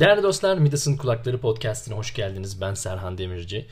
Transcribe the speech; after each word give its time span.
Değerli 0.00 0.22
dostlar 0.22 0.58
Midas'ın 0.58 0.96
Kulakları 0.96 1.40
Podcast'ine 1.40 1.94
hoş 1.94 2.14
geldiniz. 2.14 2.60
Ben 2.60 2.74
Serhan 2.74 3.18
Demirci. 3.18 3.66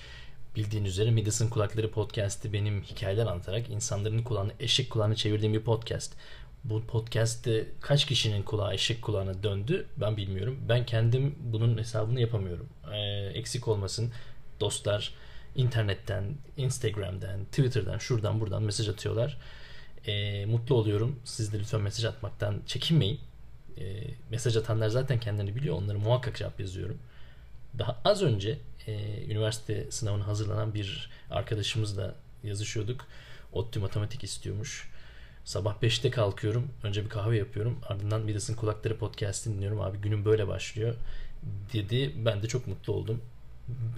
Bildiğiniz 0.56 0.92
üzere 0.92 1.10
Midas'ın 1.10 1.48
Kulakları 1.48 1.90
Podcast'i 1.90 2.52
benim 2.52 2.82
hikayeler 2.82 3.26
anlatarak 3.26 3.70
insanların 3.70 4.22
kulağını 4.22 4.52
eşek 4.60 4.90
kulağına 4.90 5.14
çevirdiğim 5.14 5.54
bir 5.54 5.60
podcast. 5.60 6.12
Bu 6.64 6.82
podcast'te 6.82 7.66
kaç 7.80 8.06
kişinin 8.06 8.42
kulağı 8.42 8.74
eşek 8.74 9.02
kulağına 9.02 9.42
döndü 9.42 9.86
ben 9.96 10.16
bilmiyorum. 10.16 10.58
Ben 10.68 10.86
kendim 10.86 11.34
bunun 11.40 11.78
hesabını 11.78 12.20
yapamıyorum. 12.20 12.68
Ee, 12.92 12.98
eksik 13.34 13.68
olmasın 13.68 14.12
dostlar 14.60 15.14
internetten, 15.56 16.24
Instagram'dan, 16.56 17.44
Twitter'dan, 17.44 17.98
şuradan 17.98 18.40
buradan 18.40 18.62
mesaj 18.62 18.88
atıyorlar. 18.88 19.38
Ee, 20.06 20.46
mutlu 20.46 20.74
oluyorum. 20.74 21.20
Siz 21.24 21.52
de 21.52 21.58
lütfen 21.58 21.80
mesaj 21.80 22.04
atmaktan 22.04 22.62
çekinmeyin 22.66 23.20
e, 23.80 24.04
mesaj 24.30 24.56
atanlar 24.56 24.88
zaten 24.88 25.20
kendilerini 25.20 25.56
biliyor. 25.56 25.76
Onları 25.76 25.98
muhakkak 25.98 26.36
cevap 26.36 26.60
yazıyorum. 26.60 26.98
Daha 27.78 28.00
az 28.04 28.22
önce 28.22 28.58
e, 28.86 29.24
üniversite 29.24 29.90
sınavına 29.90 30.26
hazırlanan 30.26 30.74
bir 30.74 31.10
arkadaşımızla 31.30 32.14
yazışıyorduk. 32.44 33.06
ODTÜ 33.52 33.80
matematik 33.80 34.24
istiyormuş. 34.24 34.88
Sabah 35.44 35.74
5'te 35.82 36.10
kalkıyorum. 36.10 36.68
Önce 36.82 37.04
bir 37.04 37.08
kahve 37.08 37.36
yapıyorum. 37.36 37.78
Ardından 37.88 38.20
Midas'ın 38.20 38.54
Kulakları 38.54 38.98
podcast'ini 38.98 39.54
dinliyorum. 39.54 39.80
Abi 39.80 39.98
günüm 39.98 40.24
böyle 40.24 40.48
başlıyor 40.48 40.94
dedi. 41.72 42.12
Ben 42.24 42.42
de 42.42 42.48
çok 42.48 42.66
mutlu 42.66 42.92
oldum. 42.92 43.20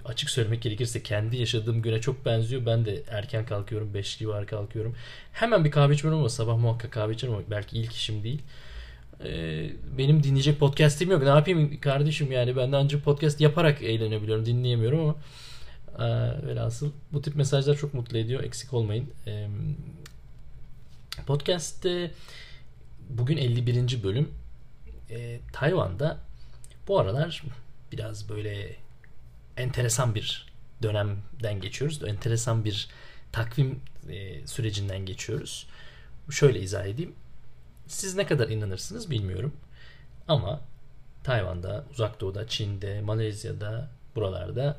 Açık 0.05 0.29
söylemek 0.29 0.61
gerekirse 0.61 1.03
kendi 1.03 1.37
yaşadığım 1.37 1.81
güne 1.81 2.01
çok 2.01 2.25
benziyor. 2.25 2.65
Ben 2.65 2.85
de 2.85 3.03
erken 3.09 3.45
kalkıyorum. 3.45 3.93
5 3.93 4.17
civarı 4.19 4.45
kalkıyorum. 4.45 4.95
Hemen 5.33 5.65
bir 5.65 5.71
kahve 5.71 5.93
içmiyorum 5.93 6.19
ama 6.19 6.29
sabah 6.29 6.57
muhakkak 6.57 6.91
kahve 6.91 7.13
içerim 7.13 7.33
ama 7.33 7.43
belki 7.49 7.77
ilk 7.77 7.93
işim 7.93 8.23
değil. 8.23 8.41
Ee, 9.25 9.69
benim 9.97 10.23
dinleyecek 10.23 10.59
podcast'im 10.59 11.11
yok. 11.11 11.23
Ne 11.23 11.29
yapayım 11.29 11.79
kardeşim 11.79 12.31
yani 12.31 12.55
ben 12.55 12.71
de 12.71 12.75
ancak 12.75 13.03
podcast 13.03 13.41
yaparak 13.41 13.81
eğlenebiliyorum. 13.81 14.45
Dinleyemiyorum 14.45 14.99
ama 14.99 15.15
e, 16.05 16.07
velhasıl 16.47 16.91
bu 17.13 17.21
tip 17.21 17.35
mesajlar 17.35 17.75
çok 17.75 17.93
mutlu 17.93 18.17
ediyor. 18.17 18.43
Eksik 18.43 18.73
olmayın. 18.73 19.09
E, 19.27 19.47
podcast'te 21.27 22.11
bugün 23.09 23.37
51. 23.37 24.03
bölüm 24.03 24.29
e, 25.09 25.39
Tayvan'da 25.53 26.17
bu 26.87 26.99
aralar 26.99 27.43
biraz 27.91 28.29
böyle 28.29 28.75
enteresan 29.57 30.15
bir 30.15 30.45
dönemden 30.83 31.61
geçiyoruz. 31.61 32.03
Enteresan 32.03 32.65
bir 32.65 32.89
takvim 33.31 33.79
e, 34.09 34.47
sürecinden 34.47 35.05
geçiyoruz. 35.05 35.67
Şöyle 36.29 36.59
izah 36.59 36.85
edeyim. 36.85 37.13
Siz 37.91 38.15
ne 38.15 38.25
kadar 38.25 38.49
inanırsınız 38.49 39.11
bilmiyorum. 39.11 39.53
Ama 40.27 40.61
Tayvan'da, 41.23 41.85
Uzak 41.91 42.21
Doğu'da, 42.21 42.47
Çin'de, 42.47 43.01
Malezya'da, 43.01 43.89
buralarda 44.15 44.77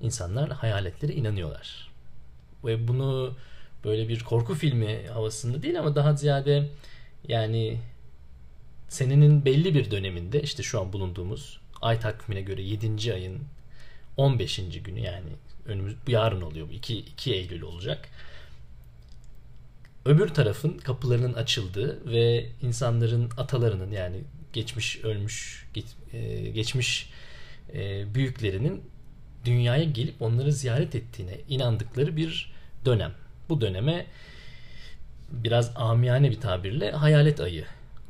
insanlar 0.00 0.50
hayaletlere 0.50 1.12
inanıyorlar. 1.12 1.90
Ve 2.64 2.88
bunu 2.88 3.34
böyle 3.84 4.08
bir 4.08 4.20
korku 4.20 4.54
filmi 4.54 5.06
havasında 5.12 5.62
değil 5.62 5.78
ama 5.78 5.96
daha 5.96 6.12
ziyade 6.12 6.68
yani 7.28 7.80
senenin 8.88 9.44
belli 9.44 9.74
bir 9.74 9.90
döneminde 9.90 10.42
işte 10.42 10.62
şu 10.62 10.80
an 10.80 10.92
bulunduğumuz 10.92 11.60
ay 11.82 12.00
takvimine 12.00 12.42
göre 12.42 12.62
7. 12.62 13.12
ayın 13.12 13.42
15. 14.16 14.60
günü 14.84 15.00
yani 15.00 15.30
önümüz 15.66 15.94
yarın 16.06 16.40
oluyor. 16.40 16.70
2, 16.70 16.98
2 16.98 17.34
Eylül 17.34 17.62
olacak 17.62 18.08
öbür 20.04 20.28
tarafın 20.28 20.78
kapılarının 20.78 21.32
açıldığı 21.32 22.12
ve 22.12 22.46
insanların 22.62 23.30
atalarının 23.36 23.90
yani 23.90 24.16
geçmiş 24.52 25.04
ölmüş 25.04 25.66
e, 26.12 26.50
geçmiş 26.50 27.10
e, 27.74 28.14
büyüklerinin 28.14 28.82
dünyaya 29.44 29.84
gelip 29.84 30.22
onları 30.22 30.52
ziyaret 30.52 30.94
ettiğine 30.94 31.36
inandıkları 31.48 32.16
bir 32.16 32.52
dönem. 32.84 33.12
Bu 33.48 33.60
döneme 33.60 34.06
biraz 35.30 35.72
amiyane 35.76 36.30
bir 36.30 36.40
tabirle 36.40 36.90
hayalet 36.90 37.40
ayı 37.40 37.64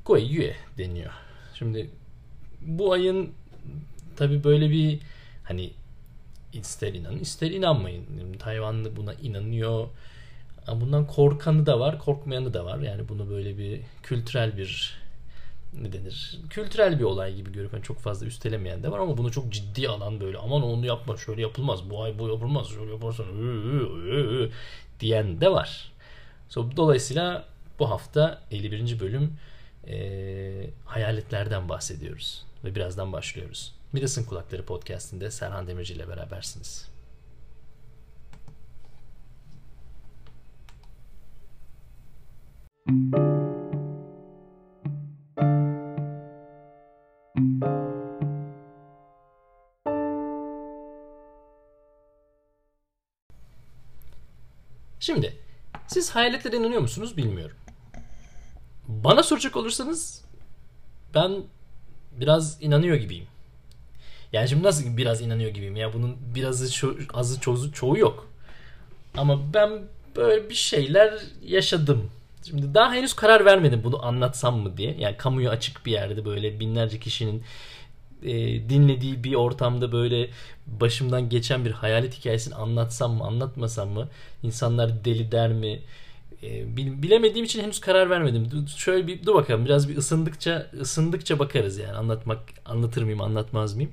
Gui 0.05 0.23
Yue 0.23 0.55
deniyor. 0.79 1.11
Şimdi 1.55 1.91
bu 2.61 2.93
ayın 2.93 3.31
tabi 4.17 4.45
böyle 4.45 4.71
bir 4.71 4.99
hani 5.45 5.71
ister 6.53 6.95
inanın 6.95 7.19
ister 7.19 7.51
inanmayın. 7.51 8.33
Tayvanlı 8.39 8.97
buna 8.97 9.15
inanıyor 9.15 9.89
bundan 10.69 11.07
korkanı 11.07 11.67
da 11.67 11.81
var, 11.81 11.99
korkmayanı 11.99 12.55
da 12.55 12.65
var. 12.65 12.79
Yani 12.79 13.09
bunu 13.09 13.31
böyle 13.31 13.59
bir 13.59 13.81
kültürel 14.03 14.57
bir 14.57 14.99
ne 15.83 15.93
denir? 15.93 16.41
Kültürel 16.51 16.99
bir 16.99 17.05
olay 17.05 17.35
gibi 17.35 17.53
görüp 17.53 17.73
yani 17.73 17.83
çok 17.83 17.99
fazla 17.99 18.27
üstelemeyen 18.27 18.83
de 18.83 18.91
var 18.91 18.99
ama 18.99 19.19
bunu 19.19 19.33
çok 19.33 19.53
ciddi 19.53 19.89
alan 19.89 20.21
böyle 20.21 20.39
aman 20.39 20.63
onu 20.63 20.87
yapma 20.87 21.17
şöyle 21.17 21.43
yapılmaz 21.43 21.91
bu 21.91 22.03
ay 22.03 22.19
bu 22.19 22.29
yapılmaz 22.29 22.69
şöyle 22.69 22.93
yaparsan 22.93 23.25
ı, 23.25 23.29
ı, 23.29 24.45
ı, 24.45 24.51
diyen 25.01 25.41
de 25.41 25.53
var. 25.53 25.93
So, 26.49 26.77
dolayısıyla 26.77 27.45
bu 27.79 27.91
hafta 27.91 28.43
51. 28.51 29.01
bölüm 29.01 29.33
e, 29.87 30.71
hayaletlerden 30.85 31.69
bahsediyoruz 31.69 32.45
ve 32.65 32.75
birazdan 32.75 33.13
başlıyoruz. 33.13 33.73
Midas'ın 33.93 34.25
Kulakları 34.25 34.65
podcastinde 34.65 35.31
Serhan 35.31 35.67
Demirci 35.67 35.95
ile 35.95 36.09
berabersiniz. 36.09 36.94
Şimdi 42.87 42.97
siz 55.87 56.11
hayaletlere 56.11 56.57
inanıyor 56.57 56.81
musunuz 56.81 57.17
bilmiyorum. 57.17 57.57
Bana 58.89 59.23
soracak 59.23 59.57
olursanız 59.57 60.25
ben 61.15 61.43
biraz 62.21 62.63
inanıyor 62.63 62.97
gibiyim. 62.97 63.27
Yani 64.33 64.49
şimdi 64.49 64.63
nasıl 64.63 64.97
biraz 64.97 65.21
inanıyor 65.21 65.51
gibiyim 65.51 65.77
ya 65.77 65.93
bunun 65.93 66.17
birazı 66.35 66.67
ço- 66.67 67.13
azı 67.13 67.41
çoğu, 67.41 67.73
çoğu 67.73 67.99
yok. 67.99 68.29
Ama 69.17 69.55
ben 69.55 69.83
böyle 70.17 70.51
bir 70.51 70.55
şeyler 70.55 71.23
yaşadım. 71.43 72.11
Şimdi 72.47 72.75
daha 72.75 72.95
henüz 72.95 73.15
karar 73.15 73.45
vermedim 73.45 73.81
bunu 73.85 74.07
anlatsam 74.07 74.59
mı 74.59 74.77
diye. 74.77 74.97
Yani 74.99 75.17
kamuya 75.17 75.51
açık 75.51 75.87
bir 75.87 75.93
yerde 75.93 76.25
böyle 76.25 76.61
binlerce 76.61 77.01
kişinin 77.01 77.43
e, 78.23 78.35
dinlediği 78.69 79.25
bir 79.25 79.35
ortamda 79.35 79.93
böyle 79.93 80.31
başımdan 80.67 81.29
geçen 81.29 81.65
bir 81.65 81.71
hayalet 81.71 82.19
hikayesini 82.19 82.55
anlatsam 82.55 83.15
mı 83.15 83.25
anlatmasam 83.25 83.89
mı 83.89 84.09
insanlar 84.43 85.05
deli 85.05 85.33
der 85.33 85.53
mi 85.53 85.81
e, 86.43 86.77
bilemediğim 86.77 87.45
için 87.45 87.63
henüz 87.63 87.81
karar 87.81 88.11
vermedim. 88.11 88.67
Şöyle 88.77 89.07
bir 89.07 89.27
dur 89.27 89.35
bakalım 89.35 89.65
biraz 89.65 89.89
bir 89.89 89.97
ısındıkça 89.97 90.67
ısındıkça 90.81 91.39
bakarız 91.39 91.79
yani 91.79 91.93
anlatmak 91.93 92.39
anlatır 92.65 93.03
mıyım 93.03 93.21
anlatmaz 93.21 93.75
mıyım. 93.75 93.91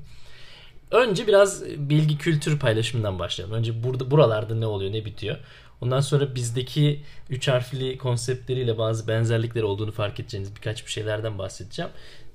Önce 0.92 1.28
biraz 1.28 1.64
bilgi 1.66 2.18
kültür 2.18 2.60
paylaşımından 2.60 3.20
başlayalım. 3.20 3.56
Önce 3.56 3.84
burada 3.84 4.12
buralarda 4.12 4.56
ne 4.56 4.66
oluyor 4.66 4.94
ne 4.94 5.06
bitiyor. 5.06 5.38
Ondan 5.82 6.00
sonra 6.00 6.36
bizdeki 6.36 7.02
üç 7.30 7.48
harfli 7.48 7.98
konseptleriyle 7.98 8.78
bazı 8.78 9.08
benzerlikleri 9.08 9.66
olduğunu 9.66 9.92
fark 9.92 10.20
edeceğiniz 10.20 10.56
birkaç 10.56 10.86
bir 10.86 10.92
şeylerden 10.92 11.38
bahsedeceğim. 11.38 11.92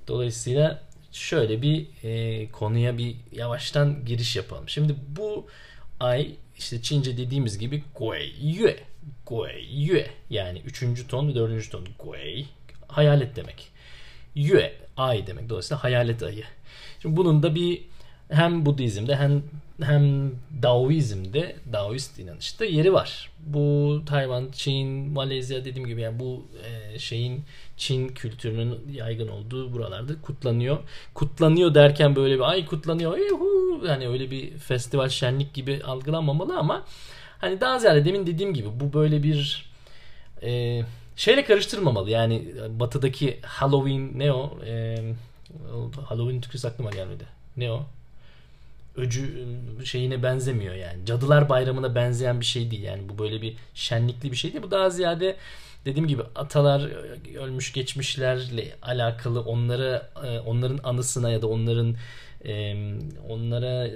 Dolayısıyla 0.07 0.83
şöyle 1.11 1.61
bir 1.61 1.87
e, 2.03 2.51
konuya 2.51 2.97
bir 2.97 3.15
yavaştan 3.31 4.05
giriş 4.05 4.35
yapalım. 4.35 4.69
Şimdi 4.69 4.95
bu 5.07 5.47
ay 5.99 6.35
işte 6.57 6.81
Çince 6.81 7.17
dediğimiz 7.17 7.57
gibi 7.57 7.83
Gui 7.95 8.33
Yue. 8.41 8.75
Gui 9.25 9.65
Yue 9.71 10.07
yani 10.29 10.59
üçüncü 10.59 11.07
ton 11.07 11.27
ve 11.27 11.35
dördüncü 11.35 11.69
ton. 11.69 11.87
Gui 11.99 12.45
hayalet 12.87 13.35
demek. 13.35 13.71
Yue 14.35 14.73
ay 14.97 15.27
demek. 15.27 15.49
Dolayısıyla 15.49 15.83
hayalet 15.83 16.23
ayı. 16.23 16.43
Şimdi 17.01 17.17
bunun 17.17 17.43
da 17.43 17.55
bir 17.55 17.81
hem 18.29 18.65
Budizm'de 18.65 19.15
hem 19.15 19.43
hem 19.81 20.31
Daoizm'de, 20.61 21.55
Daoist 21.73 22.19
inanışta 22.19 22.65
yeri 22.65 22.93
var. 22.93 23.29
Bu 23.39 24.01
Tayvan, 24.05 24.49
Çin, 24.51 24.87
Malezya 24.87 25.65
dediğim 25.65 25.87
gibi 25.87 26.01
yani 26.01 26.19
bu 26.19 26.47
e, 26.67 26.99
şeyin 26.99 27.43
Çin 27.77 28.07
kültürünün 28.07 28.91
yaygın 28.91 29.27
olduğu 29.27 29.73
buralarda 29.73 30.21
kutlanıyor. 30.21 30.77
Kutlanıyor 31.13 31.73
derken 31.73 32.15
böyle 32.15 32.35
bir 32.35 32.49
ay 32.49 32.65
kutlanıyor. 32.65 33.17
Yuhu, 33.17 33.85
yani 33.87 34.07
öyle 34.07 34.31
bir 34.31 34.57
festival 34.57 35.09
şenlik 35.09 35.53
gibi 35.53 35.81
algılanmamalı 35.83 36.57
ama 36.57 36.85
hani 37.39 37.61
daha 37.61 37.79
ziyade 37.79 38.05
demin 38.05 38.27
dediğim 38.27 38.53
gibi 38.53 38.67
bu 38.79 38.93
böyle 38.93 39.23
bir 39.23 39.69
e, 40.43 40.81
şeyle 41.15 41.45
karıştırmamalı. 41.45 42.09
Yani 42.09 42.45
batıdaki 42.69 43.39
Halloween 43.41 44.19
ne 44.19 44.33
o? 44.33 44.59
E, 44.65 44.97
Halloween 46.05 46.41
Türkçesi 46.41 46.67
aklıma 46.67 46.89
gelmedi. 46.89 47.23
Ne 47.57 47.71
o? 47.71 47.85
Öcü 48.97 49.47
şeyine 49.85 50.23
benzemiyor 50.23 50.75
yani. 50.75 51.05
Cadılar 51.05 51.49
Bayramı'na 51.49 51.95
benzeyen 51.95 52.39
bir 52.39 52.45
şey 52.45 52.71
değil 52.71 52.83
yani. 52.83 53.09
Bu 53.09 53.17
böyle 53.17 53.41
bir 53.41 53.57
şenlikli 53.73 54.31
bir 54.31 54.37
şey 54.37 54.53
değil. 54.53 54.63
Bu 54.63 54.71
daha 54.71 54.89
ziyade 54.89 55.35
dediğim 55.85 56.07
gibi 56.07 56.21
atalar 56.35 56.81
ölmüş 57.37 57.73
geçmişlerle 57.73 58.75
alakalı 58.81 59.41
onlara 59.41 60.09
e, 60.25 60.39
onların 60.39 60.79
anısına 60.83 61.29
ya 61.29 61.41
da 61.41 61.47
onların 61.47 61.95
E, 62.45 62.75
onlara 63.29 63.87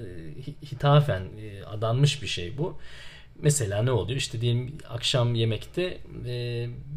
hitafen 0.71 1.21
e, 1.21 1.63
adanmış 1.65 2.21
bir 2.21 2.27
şey 2.27 2.57
bu. 2.57 2.77
Mesela 3.41 3.83
ne 3.83 3.91
oluyor? 3.91 4.17
İşte 4.17 4.41
diyelim 4.41 4.77
akşam 4.89 5.35
yemekte 5.35 5.97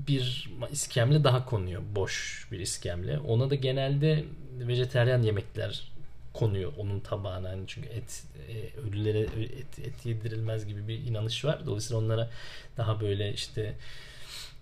bir 0.08 0.50
iskemle 0.72 1.24
daha 1.24 1.44
konuyor. 1.44 1.82
Boş 1.96 2.48
bir 2.52 2.60
iskemle. 2.60 3.18
Ona 3.18 3.50
da 3.50 3.54
genelde 3.54 4.24
vejeteryan 4.58 5.22
yemekler 5.22 5.93
konuyor 6.34 6.72
onun 6.78 7.00
tabağına. 7.00 7.48
Yani 7.48 7.64
çünkü 7.66 7.88
et 7.88 8.22
e, 8.48 8.80
ölülere 8.80 9.20
et, 9.20 9.78
et 9.78 10.06
yedirilmez 10.06 10.66
gibi 10.66 10.88
bir 10.88 10.98
inanış 10.98 11.44
var. 11.44 11.66
Dolayısıyla 11.66 12.02
onlara 12.02 12.30
daha 12.76 13.00
böyle 13.00 13.32
işte 13.32 13.74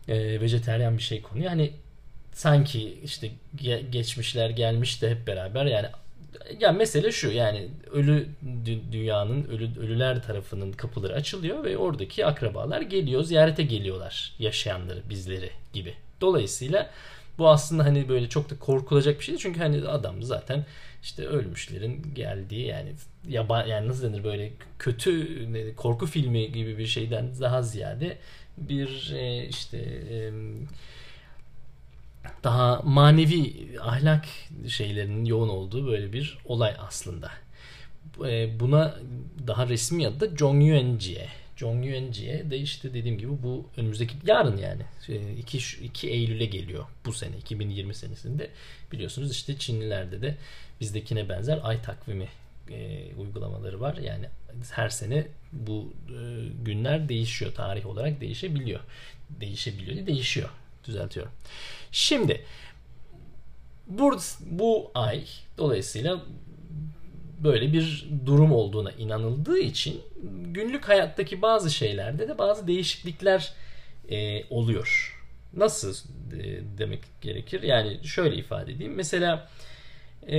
e, 0.09 0.41
vejeteryan 0.41 0.99
bir 0.99 1.03
şey 1.03 1.23
konuyor. 1.23 1.47
Yani 1.47 1.73
sanki 2.33 2.99
işte 3.05 3.31
ge- 3.57 3.91
geçmişler 3.91 4.51
gelmiş 4.51 5.03
de 5.03 5.11
hep 5.11 5.27
beraber 5.27 5.67
yani 5.67 5.87
ya 6.61 6.73
mesele 6.73 7.13
şu 7.13 7.31
yani 7.31 7.69
ölü 7.93 8.29
dünyanın 8.93 9.45
ölü, 9.45 9.81
ölüler 9.81 10.23
tarafının 10.23 10.73
kapıları 10.73 11.15
açılıyor 11.15 11.65
ve 11.65 11.77
oradaki 11.77 12.27
akrabalar 12.27 12.81
geliyor 12.81 13.25
ziyarete 13.25 13.63
geliyorlar 13.63 14.33
yaşayanları 14.39 15.03
bizleri 15.11 15.51
gibi. 15.73 15.95
Dolayısıyla 16.21 16.91
bu 17.39 17.49
aslında 17.49 17.85
hani 17.85 18.09
böyle 18.09 18.29
çok 18.29 18.51
da 18.51 18.59
korkulacak 18.59 19.19
bir 19.19 19.25
şey 19.25 19.33
değil. 19.33 19.43
Çünkü 19.43 19.61
hani 19.61 19.89
adam 19.89 20.23
zaten 20.23 20.67
işte 21.03 21.27
ölmüşlerin 21.27 22.15
geldiği 22.15 22.67
yani 22.67 22.93
yaba 23.29 23.65
yani 23.65 23.89
nasıl 23.89 24.03
denir 24.03 24.25
böyle 24.25 24.53
kötü 24.79 25.75
korku 25.77 26.07
filmi 26.07 26.53
gibi 26.53 26.79
bir 26.79 26.87
şeyden 26.87 27.41
daha 27.41 27.63
ziyade 27.63 28.19
bir 28.59 29.13
e, 29.15 29.49
işte 29.49 29.79
daha 32.45 32.81
manevi 32.85 33.55
ahlak 33.81 34.25
şeylerinin 34.69 35.25
yoğun 35.25 35.49
olduğu 35.49 35.87
böyle 35.87 36.13
bir 36.13 36.39
olay 36.45 36.75
aslında. 36.79 37.31
E, 38.27 38.61
buna 38.61 38.95
daha 39.47 39.69
resmi 39.69 40.07
adı 40.07 40.21
da 40.21 40.37
Jongyuenjie. 41.63 41.93
Jongyuenjie 41.93 42.51
de 42.51 42.59
işte 42.59 42.95
dediğim 42.95 43.19
gibi 43.19 43.43
bu 43.43 43.67
önümüzdeki 43.77 44.15
yarın 44.27 44.57
yani 44.57 44.83
2, 45.39 45.59
e, 45.59 45.85
2 45.85 46.11
Eylül'e 46.11 46.45
geliyor 46.45 46.85
bu 47.07 47.13
sene 47.13 47.37
2020 47.37 47.95
senesinde. 47.95 48.51
Biliyorsunuz 48.93 49.33
işte 49.33 49.59
Çinlilerde 49.59 50.23
de 50.23 50.37
bizdekine 50.81 51.29
benzer 51.29 51.61
ay 51.63 51.83
takvimi 51.83 52.29
e, 52.71 53.09
uygulamaları 53.19 53.81
var. 53.81 53.97
Yani 53.97 54.27
her 54.71 54.89
sene 54.89 55.27
bu 55.53 55.93
e, 56.09 56.49
günler 56.65 57.09
değişiyor. 57.09 57.55
Tarih 57.55 57.87
olarak 57.87 58.21
değişebiliyor. 58.21 58.81
Değişebiliyor 59.31 59.97
değil, 59.97 60.07
değişiyor. 60.07 60.49
Düzeltiyorum. 60.85 61.33
Şimdi 61.93 62.45
bu, 63.87 64.19
bu 64.41 64.91
ay 64.95 65.25
dolayısıyla 65.59 66.23
böyle 67.45 67.73
bir 67.73 68.09
durum 68.27 68.53
olduğuna 68.53 68.91
inanıldığı 68.91 69.59
için 69.59 70.01
günlük 70.45 70.89
hayattaki 70.89 71.43
bazı 71.43 71.71
şeylerde 71.71 72.29
de 72.29 72.39
bazı 72.39 72.67
değişiklikler 72.67 73.53
e, 74.11 74.45
oluyor. 74.51 75.19
Nasıl 75.57 75.95
e, 76.39 76.61
demek 76.79 77.01
gerekir? 77.21 77.63
Yani 77.63 77.99
şöyle 78.05 78.37
ifade 78.37 78.73
edeyim. 78.73 78.95
Mesela 78.95 79.49
e, 80.29 80.37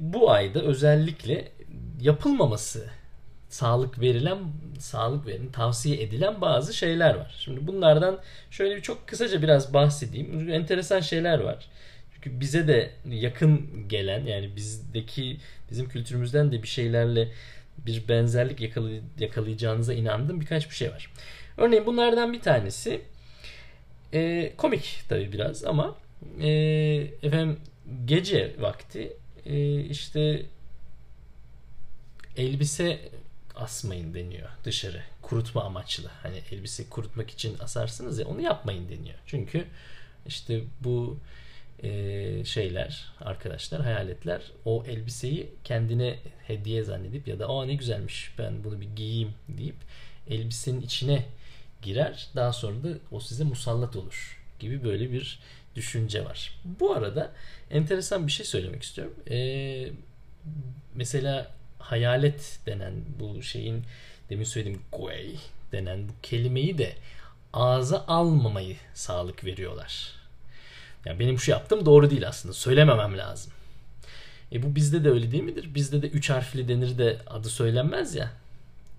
bu 0.00 0.30
ayda 0.30 0.60
özellikle 0.62 1.48
yapılmaması 2.00 2.90
sağlık 3.48 4.00
verilen 4.00 4.38
sağlık 4.78 5.26
verin 5.26 5.48
tavsiye 5.48 6.02
edilen 6.02 6.40
bazı 6.40 6.74
şeyler 6.74 7.14
var. 7.14 7.34
Şimdi 7.38 7.66
bunlardan 7.66 8.18
şöyle 8.50 8.76
bir 8.76 8.82
çok 8.82 9.08
kısaca 9.08 9.42
biraz 9.42 9.74
bahsedeyim. 9.74 10.50
Enteresan 10.50 11.00
şeyler 11.00 11.38
var. 11.38 11.68
Çünkü 12.22 12.40
bize 12.40 12.68
de 12.68 12.90
yakın 13.10 13.70
gelen 13.88 14.26
yani 14.26 14.56
bizdeki 14.56 15.36
bizim 15.70 15.88
kültürümüzden 15.88 16.52
de 16.52 16.62
bir 16.62 16.68
şeylerle 16.68 17.28
bir 17.78 18.08
benzerlik 18.08 18.60
yakalay 18.60 19.00
yakalayacağınıza 19.18 19.94
inandığım 19.94 20.40
birkaç 20.40 20.70
bir 20.70 20.74
şey 20.74 20.90
var. 20.90 21.10
Örneğin 21.56 21.86
bunlardan 21.86 22.32
bir 22.32 22.40
tanesi 22.40 23.02
e, 24.12 24.52
komik 24.56 25.02
tabii 25.08 25.32
biraz 25.32 25.64
ama 25.64 25.96
e, 26.40 26.48
efendim 27.22 27.58
gece 28.04 28.54
vakti 28.58 29.12
e, 29.46 29.80
işte 29.80 30.42
elbise 32.36 32.98
asmayın 33.56 34.14
deniyor 34.14 34.48
dışarı 34.64 35.02
kurutma 35.22 35.64
amaçlı. 35.64 36.10
Hani 36.22 36.36
elbise 36.52 36.88
kurutmak 36.88 37.30
için 37.30 37.58
asarsınız 37.58 38.18
ya 38.18 38.26
onu 38.26 38.40
yapmayın 38.40 38.88
deniyor. 38.88 39.18
Çünkü 39.26 39.64
işte 40.26 40.60
bu 40.80 41.18
e, 41.82 42.44
şeyler 42.44 43.04
arkadaşlar 43.20 43.82
hayaletler 43.82 44.42
o 44.64 44.84
elbiseyi 44.86 45.50
kendine 45.64 46.18
hediye 46.46 46.82
zannedip 46.82 47.28
ya 47.28 47.38
da 47.38 47.48
o 47.48 47.68
ne 47.68 47.74
güzelmiş 47.74 48.32
ben 48.38 48.64
bunu 48.64 48.80
bir 48.80 48.96
giyeyim 48.96 49.34
deyip 49.48 49.76
elbisenin 50.30 50.80
içine 50.80 51.24
girer. 51.82 52.28
Daha 52.36 52.52
sonra 52.52 52.82
da 52.82 52.88
o 53.10 53.20
size 53.20 53.44
musallat 53.44 53.96
olur 53.96 54.40
gibi 54.58 54.84
böyle 54.84 55.12
bir 55.12 55.38
düşünce 55.76 56.24
var. 56.24 56.52
Bu 56.64 56.92
arada 56.94 57.32
enteresan 57.70 58.26
bir 58.26 58.32
şey 58.32 58.46
söylemek 58.46 58.82
istiyorum. 58.82 59.14
Ee, 59.30 59.88
mesela 60.94 61.50
hayalet 61.78 62.58
denen 62.66 62.94
bu 63.20 63.42
şeyin 63.42 63.84
demin 64.30 64.44
söylediğim 64.44 64.82
guay 64.92 65.34
denen 65.72 66.08
bu 66.08 66.12
kelimeyi 66.22 66.78
de 66.78 66.92
ağza 67.52 68.04
almamayı 68.08 68.76
sağlık 68.94 69.44
veriyorlar. 69.44 70.21
Yani 71.04 71.18
benim 71.18 71.38
şu 71.38 71.50
yaptığım 71.50 71.86
doğru 71.86 72.10
değil 72.10 72.28
aslında. 72.28 72.54
Söylememem 72.54 73.18
lazım. 73.18 73.52
E 74.52 74.62
bu 74.62 74.74
bizde 74.74 75.04
de 75.04 75.10
öyle 75.10 75.30
değil 75.30 75.42
midir? 75.42 75.74
Bizde 75.74 76.02
de 76.02 76.08
üç 76.08 76.30
harfli 76.30 76.68
denir 76.68 76.98
de 76.98 77.18
adı 77.26 77.48
söylenmez 77.48 78.14
ya. 78.14 78.30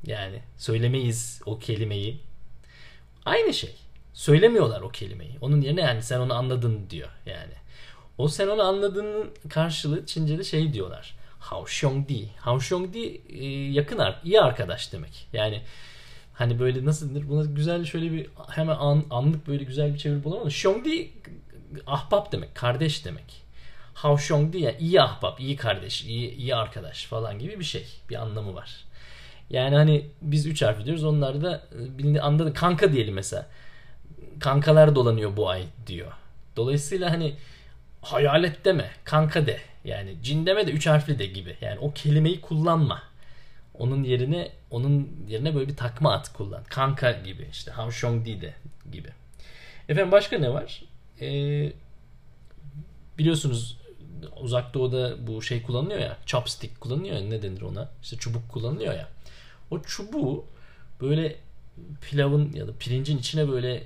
Yani 0.05 0.41
söylemeyiz 0.57 1.41
o 1.45 1.59
kelimeyi. 1.59 2.19
Aynı 3.25 3.53
şey. 3.53 3.75
Söylemiyorlar 4.13 4.81
o 4.81 4.89
kelimeyi. 4.89 5.37
Onun 5.41 5.61
yerine 5.61 5.81
yani 5.81 6.03
sen 6.03 6.19
onu 6.19 6.33
anladın 6.33 6.89
diyor 6.89 7.09
yani. 7.25 7.53
O 8.17 8.27
sen 8.27 8.47
onu 8.47 8.63
anladığının 8.63 9.31
karşılığı 9.49 10.05
Çince'de 10.05 10.43
şey 10.43 10.73
diyorlar. 10.73 11.15
Hao 11.39 11.63
Xiong 11.63 12.09
Di. 12.09 12.29
Hao 12.37 12.57
Xiong 12.57 12.93
Di 12.93 13.21
e, 13.29 13.45
yakın 13.71 13.99
iyi 14.23 14.41
arkadaş 14.41 14.93
demek. 14.93 15.27
Yani 15.33 15.61
hani 16.33 16.59
böyle 16.59 16.85
nasıl 16.85 17.09
denir? 17.09 17.29
Buna 17.29 17.45
güzel 17.45 17.85
şöyle 17.85 18.11
bir 18.11 18.27
hemen 18.49 18.75
an, 18.75 19.05
anlık 19.09 19.47
böyle 19.47 19.63
güzel 19.63 19.93
bir 19.93 19.99
çeviri 19.99 20.23
bulamadım. 20.23 20.47
Xiong 20.47 20.85
Di 20.85 21.11
ahbap 21.87 22.31
demek, 22.31 22.55
kardeş 22.55 23.05
demek. 23.05 23.43
Hao 23.93 24.15
Xiong 24.15 24.53
Di 24.53 24.57
yani 24.57 24.77
iyi 24.79 25.01
ahbap, 25.01 25.39
iyi 25.39 25.55
kardeş, 25.55 26.03
iyi, 26.03 26.31
iyi 26.35 26.55
arkadaş 26.55 27.05
falan 27.05 27.39
gibi 27.39 27.59
bir 27.59 27.63
şey. 27.63 27.85
Bir 28.09 28.15
anlamı 28.15 28.55
var. 28.55 28.85
Yani 29.49 29.75
hani 29.75 30.05
biz 30.21 30.45
üç 30.45 30.61
harf 30.61 30.85
diyoruz. 30.85 31.03
Onlar 31.03 31.41
da 31.41 31.63
e, 31.75 31.97
bilini 31.97 32.21
anladı. 32.21 32.53
Kanka 32.53 32.93
diyelim 32.93 33.13
mesela. 33.13 33.47
Kankalar 34.39 34.95
dolanıyor 34.95 35.37
bu 35.37 35.49
ay 35.49 35.63
diyor. 35.87 36.11
Dolayısıyla 36.55 37.11
hani 37.11 37.35
hayalet 38.01 38.65
deme, 38.65 38.91
kanka 39.03 39.47
de. 39.47 39.59
Yani 39.85 40.15
cin 40.23 40.45
deme 40.45 40.67
de 40.67 40.71
üç 40.71 40.87
harfli 40.87 41.19
de 41.19 41.25
gibi. 41.25 41.57
Yani 41.61 41.79
o 41.79 41.93
kelimeyi 41.93 42.41
kullanma. 42.41 43.03
Onun 43.73 44.03
yerine 44.03 44.51
onun 44.71 45.25
yerine 45.27 45.55
böyle 45.55 45.69
bir 45.69 45.75
takma 45.75 46.13
at 46.13 46.33
kullan. 46.33 46.63
Kanka 46.63 47.11
gibi 47.11 47.47
işte 47.51 47.71
Hao 47.71 47.91
Shong 47.91 48.25
Di 48.25 48.41
de 48.41 48.53
gibi. 48.91 49.09
Efendim 49.89 50.11
başka 50.11 50.37
ne 50.37 50.53
var? 50.53 50.83
Ee, 51.21 51.73
biliyorsunuz 53.17 53.77
uzak 54.41 54.73
doğuda 54.73 55.27
bu 55.27 55.41
şey 55.41 55.63
kullanılıyor 55.63 55.99
ya. 55.99 56.17
Chopstick 56.25 56.81
kullanılıyor 56.81 57.15
ya. 57.15 57.21
Ne 57.21 57.41
denir 57.41 57.61
ona? 57.61 57.89
İşte 58.03 58.17
çubuk 58.17 58.49
kullanılıyor 58.49 58.93
ya. 58.93 59.09
O 59.71 59.81
çubuğu 59.81 60.45
böyle 61.01 61.35
pilavın 62.01 62.53
ya 62.53 62.67
da 62.67 62.71
pirincin 62.79 63.17
içine 63.17 63.49
böyle 63.49 63.83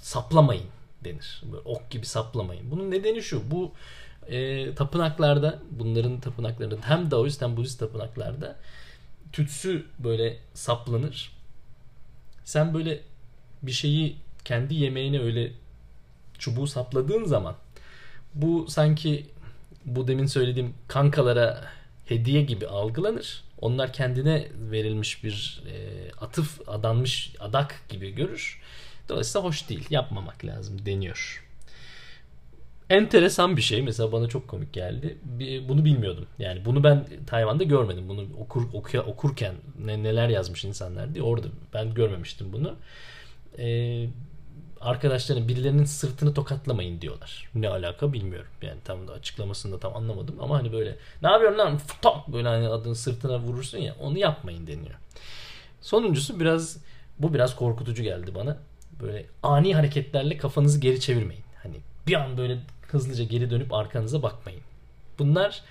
saplamayın 0.00 0.66
denir. 1.04 1.42
Böyle 1.44 1.62
ok 1.64 1.90
gibi 1.90 2.06
saplamayın. 2.06 2.70
Bunun 2.70 2.90
nedeni 2.90 3.22
şu. 3.22 3.50
Bu 3.50 3.72
e, 4.28 4.74
tapınaklarda 4.74 5.58
bunların 5.70 6.20
tapınaklarında 6.20 6.76
hem 6.82 7.10
Daoist 7.10 7.42
hem 7.42 7.56
Budist 7.56 7.80
tapınaklarda 7.80 8.56
tütsü 9.32 9.86
böyle 9.98 10.38
saplanır. 10.54 11.32
Sen 12.44 12.74
böyle 12.74 13.00
bir 13.62 13.72
şeyi 13.72 14.16
kendi 14.44 14.74
yemeğine 14.74 15.20
öyle 15.20 15.52
çubuğu 16.42 16.66
sapladığın 16.66 17.24
zaman 17.24 17.54
bu 18.34 18.66
sanki 18.68 19.26
bu 19.84 20.08
demin 20.08 20.26
söylediğim 20.26 20.74
kankalara 20.88 21.64
hediye 22.06 22.42
gibi 22.42 22.66
algılanır. 22.66 23.44
Onlar 23.60 23.92
kendine 23.92 24.48
verilmiş 24.70 25.24
bir 25.24 25.62
e, 25.66 25.76
atıf 26.20 26.68
adanmış 26.68 27.34
adak 27.40 27.80
gibi 27.88 28.10
görür. 28.10 28.60
Dolayısıyla 29.08 29.48
hoş 29.48 29.68
değil. 29.68 29.86
Yapmamak 29.90 30.44
lazım 30.44 30.86
deniyor 30.86 31.42
enteresan 32.92 33.56
bir 33.56 33.62
şey. 33.62 33.82
Mesela 33.82 34.12
bana 34.12 34.28
çok 34.28 34.48
komik 34.48 34.72
geldi. 34.72 35.18
Bunu 35.68 35.84
bilmiyordum. 35.84 36.26
Yani 36.38 36.64
bunu 36.64 36.84
ben 36.84 37.06
Tayvan'da 37.26 37.64
görmedim. 37.64 38.08
Bunu 38.08 38.26
okur, 38.38 38.62
okuya, 38.72 39.02
okurken 39.02 39.54
ne, 39.84 40.02
neler 40.02 40.28
yazmış 40.28 40.64
insanlar 40.64 41.14
diye 41.14 41.24
orada 41.24 41.46
ben 41.74 41.94
görmemiştim 41.94 42.52
bunu. 42.52 42.76
Ee, 43.58 44.06
arkadaşlarının 44.82 45.48
birilerinin 45.48 45.84
sırtını 45.84 46.34
tokatlamayın 46.34 47.00
diyorlar. 47.00 47.50
Ne 47.54 47.68
alaka 47.68 48.12
bilmiyorum. 48.12 48.50
Yani 48.62 48.80
tam 48.84 49.08
da 49.08 49.12
açıklamasını 49.12 49.72
da 49.72 49.78
tam 49.78 49.96
anlamadım 49.96 50.36
ama 50.40 50.58
hani 50.58 50.72
böyle 50.72 50.96
ne 51.22 51.30
yapıyorsun 51.30 51.58
lan 51.58 51.80
Tok! 52.02 52.28
böyle 52.28 52.48
hani 52.48 52.68
adının 52.68 52.94
sırtına 52.94 53.38
vurursun 53.38 53.78
ya 53.78 53.96
onu 54.00 54.18
yapmayın 54.18 54.66
deniyor. 54.66 54.94
Sonuncusu 55.80 56.40
biraz 56.40 56.78
bu 57.18 57.34
biraz 57.34 57.56
korkutucu 57.56 58.02
geldi 58.02 58.34
bana. 58.34 58.58
Böyle 59.00 59.26
ani 59.42 59.74
hareketlerle 59.74 60.36
kafanızı 60.36 60.80
geri 60.80 61.00
çevirmeyin. 61.00 61.44
Hani 61.62 61.76
bir 62.06 62.14
an 62.14 62.36
böyle 62.36 62.58
hızlıca 62.88 63.24
geri 63.24 63.50
dönüp 63.50 63.72
arkanıza 63.74 64.22
bakmayın. 64.22 64.60
Bunlar 65.18 65.62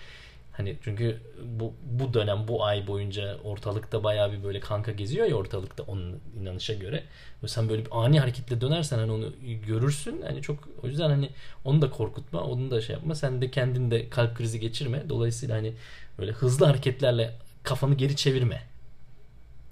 Hani 0.51 0.77
çünkü 0.83 1.21
bu, 1.43 1.73
bu 1.83 2.13
dönem 2.13 2.47
bu 2.47 2.65
ay 2.65 2.87
boyunca 2.87 3.37
ortalıkta 3.43 4.03
bayağı 4.03 4.31
bir 4.31 4.43
böyle 4.43 4.59
kanka 4.59 4.91
geziyor 4.91 5.27
ya 5.27 5.35
ortalıkta 5.35 5.83
onun 5.83 6.19
inanışa 6.41 6.73
göre. 6.73 7.03
Ve 7.43 7.47
sen 7.47 7.69
böyle 7.69 7.85
bir 7.85 7.89
ani 7.91 8.19
hareketle 8.19 8.61
dönersen 8.61 8.97
hani 8.97 9.11
onu 9.11 9.33
görürsün. 9.67 10.21
Hani 10.21 10.41
çok 10.41 10.69
o 10.83 10.87
yüzden 10.87 11.09
hani 11.09 11.29
onu 11.65 11.81
da 11.81 11.89
korkutma, 11.89 12.41
onu 12.41 12.71
da 12.71 12.81
şey 12.81 12.95
yapma. 12.95 13.15
Sen 13.15 13.41
de 13.41 13.51
kendin 13.51 13.91
de 13.91 14.09
kalp 14.09 14.37
krizi 14.37 14.59
geçirme. 14.59 15.09
Dolayısıyla 15.09 15.55
hani 15.55 15.73
böyle 16.19 16.31
hızlı 16.31 16.65
hareketlerle 16.65 17.33
kafanı 17.63 17.95
geri 17.95 18.15
çevirme 18.15 18.63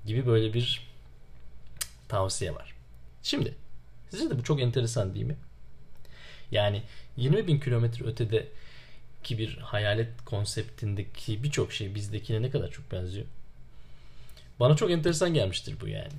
gibi 0.05 0.27
böyle 0.27 0.53
bir 0.53 0.87
tavsiye 2.07 2.55
var. 2.55 2.75
Şimdi 3.23 3.55
sizce 4.09 4.29
de 4.29 4.39
bu 4.39 4.43
çok 4.43 4.61
enteresan 4.61 5.15
değil 5.15 5.25
mi? 5.25 5.35
Yani 6.51 6.81
20 7.17 7.47
bin 7.47 7.59
kilometre 7.59 8.05
ötede 8.05 8.47
ki 9.23 9.37
bir 9.37 9.57
hayalet 9.57 10.25
konseptindeki 10.25 11.43
birçok 11.43 11.73
şey 11.73 11.95
bizdekine 11.95 12.41
ne 12.41 12.49
kadar 12.49 12.71
çok 12.71 12.91
benziyor. 12.91 13.25
Bana 14.59 14.75
çok 14.75 14.91
enteresan 14.91 15.33
gelmiştir 15.33 15.75
bu 15.81 15.87
yani. 15.87 16.13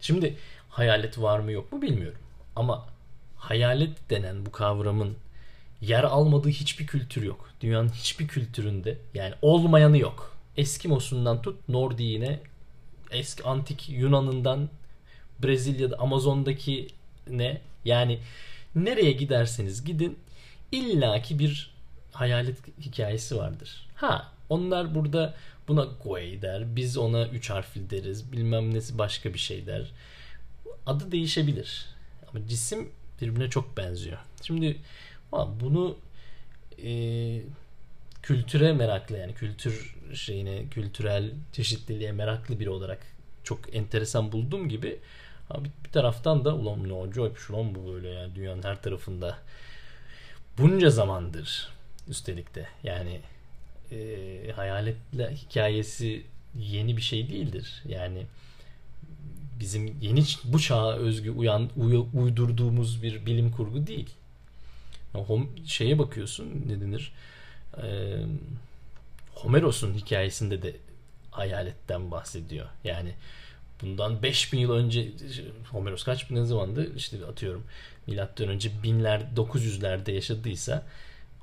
Şimdi 0.00 0.36
hayalet 0.68 1.18
var 1.18 1.38
mı 1.38 1.52
yok 1.52 1.72
mu 1.72 1.82
bilmiyorum. 1.82 2.18
Ama 2.56 2.86
hayalet 3.36 4.10
denen 4.10 4.46
bu 4.46 4.52
kavramın 4.52 5.16
yer 5.80 6.04
almadığı 6.04 6.48
hiçbir 6.48 6.86
kültür 6.86 7.22
yok. 7.22 7.50
Dünyanın 7.60 7.88
hiçbir 7.88 8.28
kültüründe 8.28 8.98
yani 9.14 9.34
olmayanı 9.42 9.98
yok. 9.98 10.36
Eskimosundan 10.56 11.42
tut 11.42 11.68
Nordiğine, 11.68 12.40
eski 13.10 13.44
antik 13.44 13.88
Yunan'ından 13.88 14.68
Brezilya'da 15.42 15.98
Amazon'daki 15.98 16.88
ne 17.30 17.60
yani 17.84 18.18
nereye 18.74 19.12
giderseniz 19.12 19.84
gidin 19.84 20.18
illaki 20.72 21.38
bir 21.38 21.75
hayalet 22.20 22.78
hikayesi 22.80 23.36
vardır. 23.36 23.86
Ha 23.94 24.32
onlar 24.48 24.94
burada 24.94 25.34
buna 25.68 25.86
Guay 26.04 26.42
der. 26.42 26.76
Biz 26.76 26.96
ona 26.96 27.28
üç 27.28 27.50
harfli 27.50 27.90
deriz. 27.90 28.32
Bilmem 28.32 28.74
nesi 28.74 28.98
başka 28.98 29.34
bir 29.34 29.38
şey 29.38 29.66
der. 29.66 29.90
Adı 30.86 31.12
değişebilir. 31.12 31.86
Ama 32.28 32.48
cisim 32.48 32.90
birbirine 33.20 33.50
çok 33.50 33.76
benziyor. 33.76 34.18
Şimdi 34.42 34.76
bunu 35.32 35.96
e, 36.84 36.90
kültüre 38.22 38.72
meraklı 38.72 39.18
yani 39.18 39.34
kültür 39.34 39.96
şeyine 40.14 40.68
kültürel 40.68 41.30
çeşitliliğe 41.52 42.12
meraklı 42.12 42.60
biri 42.60 42.70
olarak 42.70 43.06
çok 43.44 43.74
enteresan 43.74 44.32
bulduğum 44.32 44.68
gibi 44.68 44.98
bir, 45.50 45.70
bir 45.84 45.90
taraftan 45.92 46.44
da 46.44 46.54
ulan 46.54 46.88
ne 46.88 47.08
acayip 47.08 47.38
şu 47.38 47.52
lan 47.52 47.74
bu 47.74 47.92
böyle 47.92 48.08
yani 48.08 48.34
dünyanın 48.34 48.62
her 48.62 48.82
tarafında 48.82 49.38
bunca 50.58 50.90
zamandır 50.90 51.75
üstelik 52.08 52.54
de. 52.54 52.66
Yani 52.82 53.20
e, 53.92 54.52
hayaletle 54.56 55.34
hikayesi 55.34 56.22
yeni 56.58 56.96
bir 56.96 57.02
şey 57.02 57.28
değildir. 57.28 57.82
Yani 57.88 58.26
bizim 59.60 59.96
yeni 60.00 60.24
bu 60.44 60.60
çağa 60.60 60.92
özgü 60.92 61.30
uyan 61.30 61.70
uy, 61.76 62.04
uydurduğumuz 62.14 63.02
bir 63.02 63.26
bilim 63.26 63.50
kurgu 63.50 63.86
değil. 63.86 64.10
Hom, 65.12 65.50
şeye 65.66 65.98
bakıyorsun 65.98 66.64
ne 66.66 66.80
denir? 66.80 67.12
E, 67.82 68.16
Homeros'un 69.34 69.94
hikayesinde 69.94 70.62
de 70.62 70.76
hayaletten 71.30 72.10
bahsediyor. 72.10 72.66
Yani 72.84 73.14
bundan 73.82 74.22
5000 74.22 74.58
yıl 74.58 74.70
önce 74.70 75.10
Homeros 75.70 76.04
kaç 76.04 76.30
bin 76.30 76.44
zamandı? 76.44 76.96
İşte 76.96 77.26
atıyorum 77.26 77.64
milattan 78.06 78.48
önce 78.48 78.70
binler 78.82 79.20
900'lerde 79.36 80.10
yaşadıysa 80.10 80.86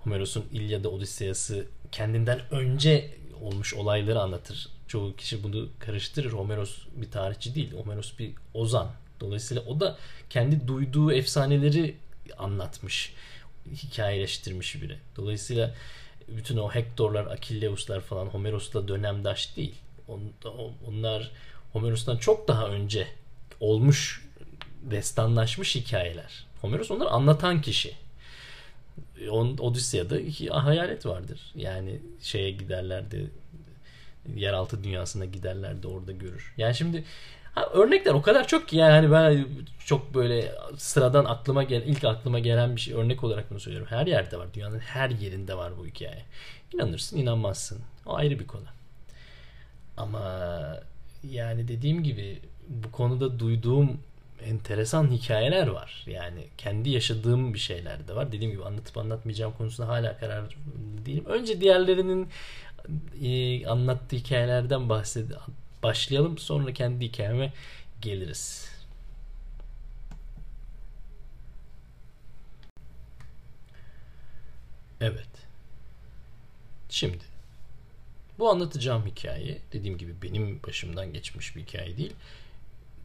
Homeros'un 0.03 0.45
İlyada 0.51 0.89
Odiseyası 0.89 1.65
kendinden 1.91 2.41
önce 2.51 3.10
olmuş 3.41 3.74
olayları 3.74 4.19
anlatır. 4.19 4.69
Çoğu 4.88 5.15
kişi 5.15 5.43
bunu 5.43 5.69
karıştırır. 5.79 6.31
Homeros 6.31 6.77
bir 6.95 7.12
tarihçi 7.12 7.55
değil. 7.55 7.74
Homeros 7.74 8.19
bir 8.19 8.33
ozan. 8.53 8.91
Dolayısıyla 9.19 9.63
o 9.63 9.79
da 9.79 9.98
kendi 10.29 10.67
duyduğu 10.67 11.12
efsaneleri 11.12 11.95
anlatmış. 12.38 13.13
Hikayeleştirmiş 13.75 14.81
biri. 14.81 14.98
Dolayısıyla 15.15 15.75
bütün 16.27 16.57
o 16.57 16.69
Hektorlar, 16.69 17.25
Akilleuslar 17.25 18.01
falan 18.01 18.25
Homeros'la 18.25 18.88
dönemdaş 18.88 19.57
değil. 19.57 19.75
Onlar 20.88 21.31
Homeros'tan 21.74 22.17
çok 22.17 22.48
daha 22.48 22.67
önce 22.67 23.07
olmuş, 23.60 24.25
destanlaşmış 24.81 25.75
hikayeler. 25.75 26.45
Homeros 26.62 26.91
onları 26.91 27.10
anlatan 27.10 27.62
kişi. 27.62 28.02
Odisya'da 29.60 30.20
iki 30.20 30.50
hayalet 30.50 31.06
vardır. 31.06 31.42
Yani 31.56 32.00
şeye 32.22 32.52
giderlerdi 32.52 33.30
yeraltı 34.36 34.84
dünyasına 34.84 35.26
giderlerdi 35.26 35.88
orada 35.88 36.12
görür. 36.12 36.54
Yani 36.58 36.76
şimdi 36.76 37.04
ha, 37.56 37.70
örnekler 37.74 38.14
o 38.14 38.22
kadar 38.22 38.48
çok 38.48 38.68
ki 38.68 38.78
yani 38.78 38.92
hani 38.92 39.12
ben 39.12 39.48
çok 39.86 40.14
böyle 40.16 40.52
sıradan 40.78 41.26
aklıma 41.26 41.64
gel 41.64 41.82
ilk 41.82 42.04
aklıma 42.04 42.40
gelen 42.40 42.76
bir 42.76 42.82
şey 42.82 42.94
örnek 42.94 43.24
olarak 43.24 43.52
bunu 43.52 43.60
söylüyorum. 43.60 43.92
Her 43.92 44.08
yerde 44.08 44.38
var. 44.38 44.54
Dünyanın 44.54 44.80
her 44.80 45.10
yerinde 45.10 45.58
var 45.58 45.74
bu 45.80 45.86
hikaye. 45.86 46.24
İnanırsın, 46.74 47.18
inanmazsın. 47.18 47.82
O 48.06 48.16
ayrı 48.16 48.40
bir 48.40 48.48
konu. 48.48 48.66
Ama 49.98 50.80
yani 51.24 51.68
dediğim 51.68 52.04
gibi 52.04 52.40
bu 52.68 52.92
konuda 52.92 53.40
duyduğum 53.40 54.00
enteresan 54.42 55.12
hikayeler 55.12 55.68
var. 55.68 56.04
Yani 56.08 56.48
kendi 56.58 56.90
yaşadığım 56.90 57.54
bir 57.54 57.60
şeyler 57.60 58.08
de 58.08 58.16
var. 58.16 58.32
Dediğim 58.32 58.52
gibi 58.54 58.63
anlatıp 58.66 58.98
anlatmayacağım 58.98 59.54
konusunda 59.54 59.90
hala 59.90 60.18
karar 60.18 60.58
değilim. 61.06 61.25
Önce 61.25 61.62
diğerlerinin 61.62 62.30
e, 63.22 63.68
anlattığı 63.68 64.16
hikayelerden 64.16 64.90
bahsed 64.90 65.32
başlayalım. 65.84 66.38
Sonra 66.38 66.74
kendi 66.74 67.06
hikayeme 67.06 67.54
geliriz. 68.02 68.70
Evet. 75.02 75.28
Şimdi 76.90 77.24
bu 78.40 78.50
anlatacağım 78.50 79.06
hikaye 79.06 79.58
dediğim 79.74 79.98
gibi 79.98 80.22
benim 80.22 80.63
başımdan 80.68 81.13
geçmiş 81.13 81.56
bir 81.56 81.62
hikaye 81.62 81.98
değil. 81.98 82.13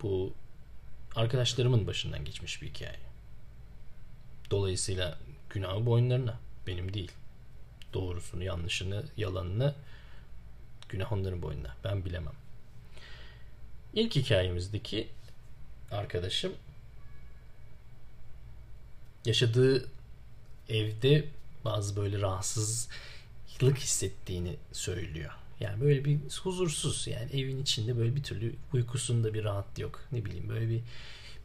Bu 0.02 0.32
arkadaşlarımın 1.18 1.87
başından 1.87 2.25
geçmiş 2.25 2.62
bir 2.62 2.68
hikaye. 2.68 2.98
Dolayısıyla 4.50 5.18
günahı 5.50 5.87
boyunlarına 5.87 6.38
benim 6.66 6.94
değil. 6.94 7.12
Doğrusunu, 7.94 8.44
yanlışını, 8.44 9.04
yalanını 9.16 9.75
günah 10.88 11.12
onların 11.12 11.42
boynuna. 11.42 11.76
Ben 11.84 12.04
bilemem. 12.04 12.32
İlk 13.94 14.16
hikayemizdeki 14.16 15.08
arkadaşım 15.90 16.52
yaşadığı 19.25 19.88
evde 20.68 21.25
bazı 21.64 21.96
böyle 21.96 22.20
rahatsızlık 22.20 23.78
hissettiğini 23.78 24.56
söylüyor. 24.72 25.32
Yani 25.60 25.80
böyle 25.80 26.04
bir 26.04 26.18
huzursuz 26.42 27.06
yani 27.06 27.30
evin 27.32 27.62
içinde 27.62 27.96
böyle 27.96 28.16
bir 28.16 28.22
türlü 28.22 28.54
uykusunda 28.72 29.34
bir 29.34 29.44
rahat 29.44 29.78
yok. 29.78 30.04
Ne 30.12 30.24
bileyim 30.24 30.48
böyle 30.48 30.68
bir 30.68 30.80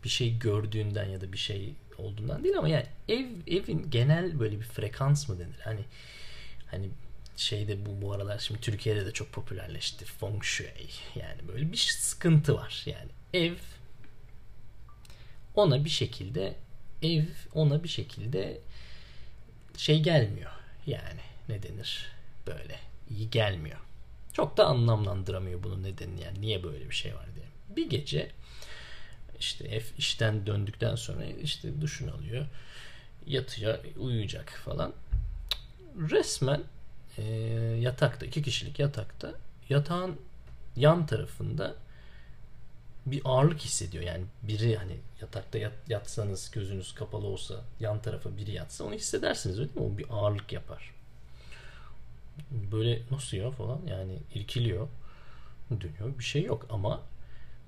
bir 0.03 0.09
şey 0.09 0.39
gördüğünden 0.39 1.09
ya 1.09 1.21
da 1.21 1.33
bir 1.33 1.37
şey 1.37 1.73
olduğundan 1.97 2.43
değil 2.43 2.57
ama 2.57 2.69
yani 2.69 2.85
ev 3.07 3.25
evin 3.47 3.89
genel 3.89 4.39
böyle 4.39 4.59
bir 4.59 4.65
frekans 4.65 5.29
mı 5.29 5.39
denir? 5.39 5.59
Hani 5.63 5.85
hani 6.71 6.89
şeyde 7.37 7.85
bu 7.85 8.01
bu 8.01 8.13
aralar 8.13 8.39
şimdi 8.39 8.61
Türkiye'de 8.61 9.05
de 9.05 9.11
çok 9.11 9.31
popülerleşti. 9.31 10.05
Feng 10.05 10.43
Shui. 10.43 10.67
Yani 11.15 11.47
böyle 11.47 11.71
bir 11.71 11.77
sıkıntı 11.77 12.55
var. 12.55 12.83
Yani 12.85 13.09
ev 13.33 13.53
ona 15.55 15.85
bir 15.85 15.89
şekilde 15.89 16.55
ev 17.01 17.23
ona 17.53 17.83
bir 17.83 17.89
şekilde 17.89 18.61
şey 19.77 20.03
gelmiyor. 20.03 20.51
Yani 20.85 21.19
ne 21.49 21.63
denir? 21.63 22.11
Böyle 22.47 22.79
iyi 23.09 23.29
gelmiyor. 23.29 23.79
Çok 24.33 24.57
da 24.57 24.65
anlamlandıramıyor 24.65 25.63
bunun 25.63 25.83
nedenini 25.83 26.21
yani 26.21 26.41
niye 26.41 26.63
böyle 26.63 26.89
bir 26.89 26.95
şey 26.95 27.15
var 27.15 27.25
diye. 27.35 27.45
Bir 27.75 27.89
gece 27.89 28.31
işte 29.39 29.79
F 29.79 29.85
işten 29.97 30.47
döndükten 30.47 30.95
sonra 30.95 31.25
işte 31.25 31.81
duşunu 31.81 32.13
alıyor. 32.13 32.45
Yatıyor, 33.27 33.79
uyuyacak 33.97 34.49
falan. 34.65 34.93
Resmen 36.11 36.61
e, 37.17 37.23
yatakta, 37.79 38.25
iki 38.25 38.41
kişilik 38.41 38.79
yatakta 38.79 39.33
yatağın 39.69 40.15
yan 40.75 41.05
tarafında 41.05 41.75
bir 43.05 43.21
ağırlık 43.25 43.59
hissediyor. 43.59 44.03
Yani 44.03 44.23
biri 44.41 44.77
hani 44.77 44.97
yatakta 45.21 45.57
yat, 45.57 45.73
yatsanız 45.87 46.51
gözünüz 46.51 46.95
kapalı 46.95 47.27
olsa 47.27 47.61
yan 47.79 48.01
tarafa 48.01 48.37
biri 48.37 48.51
yatsa 48.51 48.83
onu 48.83 48.93
hissedersiniz 48.93 49.59
öyle 49.59 49.75
değil 49.75 49.87
mi? 49.87 49.93
O 49.93 49.97
bir 49.97 50.05
ağırlık 50.09 50.53
yapar. 50.53 50.93
Böyle 52.71 53.01
nasıl 53.11 53.37
ya 53.37 53.51
falan 53.51 53.81
yani 53.87 54.19
irkiliyor. 54.35 54.87
Dönüyor 55.71 56.19
bir 56.19 56.23
şey 56.23 56.43
yok 56.43 56.65
ama 56.69 57.01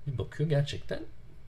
bir 0.06 0.18
bakıyor 0.18 0.48
gerçekten 0.48 1.02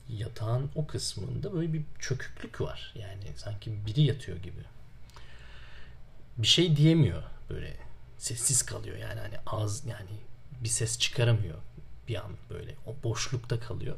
yatağın 0.09 0.69
o 0.75 0.87
kısmında 0.87 1.53
böyle 1.53 1.73
bir 1.73 1.83
çöküklük 1.99 2.61
var. 2.61 2.93
Yani 2.95 3.23
sanki 3.35 3.85
biri 3.85 4.01
yatıyor 4.01 4.37
gibi. 4.37 4.61
Bir 6.37 6.47
şey 6.47 6.75
diyemiyor 6.75 7.23
böyle 7.49 7.77
sessiz 8.17 8.65
kalıyor 8.65 8.97
yani 8.97 9.19
hani 9.19 9.35
ağız 9.45 9.85
yani 9.85 10.09
bir 10.63 10.69
ses 10.69 10.99
çıkaramıyor 10.99 11.57
bir 12.07 12.15
an 12.15 12.31
böyle 12.49 12.75
o 12.85 12.95
boşlukta 13.03 13.59
kalıyor. 13.59 13.95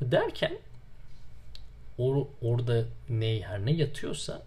Derken 0.00 0.58
or, 1.98 2.26
orada 2.40 2.84
ne 3.08 3.42
her 3.42 3.66
ne 3.66 3.72
yatıyorsa 3.72 4.42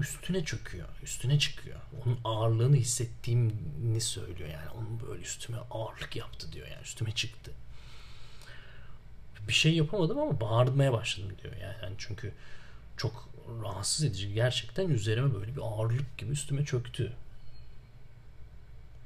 üstüne 0.00 0.44
çöküyor, 0.44 0.88
üstüne 1.02 1.38
çıkıyor. 1.38 1.80
Onun 2.02 2.18
ağırlığını 2.24 2.76
hissettiğini 2.76 4.00
söylüyor 4.00 4.48
yani. 4.48 4.70
Onun 4.70 5.00
böyle 5.08 5.22
üstüme 5.22 5.58
ağırlık 5.70 6.16
yaptı 6.16 6.52
diyor 6.52 6.66
yani 6.66 6.82
üstüme 6.82 7.12
çıktı. 7.12 7.52
Bir 9.48 9.52
şey 9.52 9.74
yapamadım 9.74 10.18
ama 10.18 10.40
bağırmaya 10.40 10.92
başladım 10.92 11.36
diyor 11.42 11.56
yani 11.56 11.94
çünkü 11.98 12.32
çok 12.96 13.28
rahatsız 13.62 14.04
edici. 14.04 14.34
Gerçekten 14.34 14.88
üzerime 14.88 15.34
böyle 15.34 15.56
bir 15.56 15.60
ağırlık 15.62 16.18
gibi 16.18 16.30
üstüme 16.32 16.64
çöktü. 16.64 17.12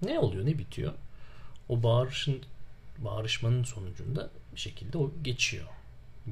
Ne 0.03 0.19
oluyor, 0.19 0.47
ne 0.47 0.59
bitiyor? 0.59 0.93
O 1.69 1.83
bağırışın 1.83 2.43
bağırışmanın 2.99 3.65
sonucunda 3.65 4.31
bir 4.55 4.61
şekilde 4.61 4.99
o 4.99 5.11
geçiyor. 5.23 5.69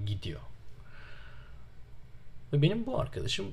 Gidiyor. 0.06 0.40
Ve 2.52 2.62
benim 2.62 2.86
bu 2.86 3.00
arkadaşım 3.00 3.46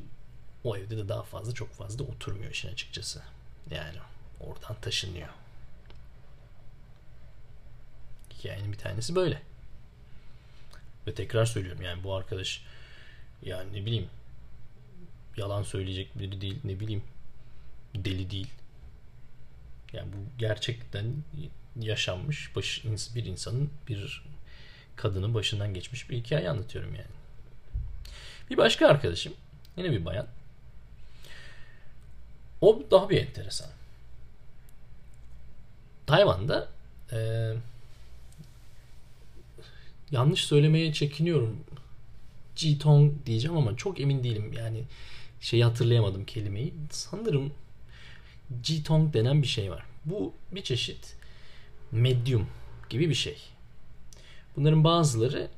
o 0.63 0.77
evde 0.77 0.97
de 0.97 1.09
daha 1.09 1.23
fazla 1.23 1.53
çok 1.53 1.73
fazla 1.73 2.03
oturmuyor 2.03 2.51
işin 2.51 2.71
açıkçası. 2.71 3.21
Yani 3.71 3.97
oradan 4.39 4.81
taşınıyor. 4.81 5.29
Hikayenin 8.33 8.71
bir 8.71 8.77
tanesi 8.77 9.15
böyle. 9.15 9.41
Ve 11.07 11.13
tekrar 11.13 11.45
söylüyorum 11.45 11.81
yani 11.81 12.03
bu 12.03 12.15
arkadaş 12.15 12.63
yani 13.43 13.73
ne 13.73 13.85
bileyim 13.85 14.09
yalan 15.37 15.63
söyleyecek 15.63 16.19
biri 16.19 16.41
değil 16.41 16.59
ne 16.63 16.79
bileyim 16.79 17.03
deli 17.95 18.31
değil. 18.31 18.47
Yani 19.93 20.13
bu 20.13 20.17
gerçekten 20.37 21.05
yaşanmış 21.79 22.55
baş, 22.55 22.83
bir 23.15 23.25
insanın 23.25 23.69
bir 23.87 24.23
kadının 24.95 25.33
başından 25.33 25.73
geçmiş 25.73 26.09
bir 26.09 26.17
hikaye 26.17 26.49
anlatıyorum 26.49 26.95
yani. 26.95 27.09
Bir 28.49 28.57
başka 28.57 28.87
arkadaşım 28.87 29.33
yine 29.77 29.91
bir 29.91 30.05
bayan. 30.05 30.27
O 32.61 32.83
daha 32.91 33.09
bir 33.09 33.21
enteresan. 33.21 33.69
Tayvan'da 36.07 36.67
e, 37.11 37.17
yanlış 40.11 40.43
söylemeye 40.43 40.93
çekiniyorum. 40.93 41.57
Jitong 42.55 43.11
diyeceğim 43.25 43.57
ama 43.57 43.75
çok 43.75 43.99
emin 43.99 44.23
değilim. 44.23 44.53
Yani 44.53 44.83
şeyi 45.41 45.63
hatırlayamadım 45.63 46.25
kelimeyi. 46.25 46.73
Sanırım 46.89 47.53
Jitong 48.63 49.13
denen 49.13 49.41
bir 49.41 49.47
şey 49.47 49.71
var. 49.71 49.85
Bu 50.05 50.33
bir 50.51 50.63
çeşit 50.63 51.15
medyum 51.91 52.47
gibi 52.89 53.09
bir 53.09 53.15
şey. 53.15 53.37
Bunların 54.55 54.83
bazıları 54.83 55.49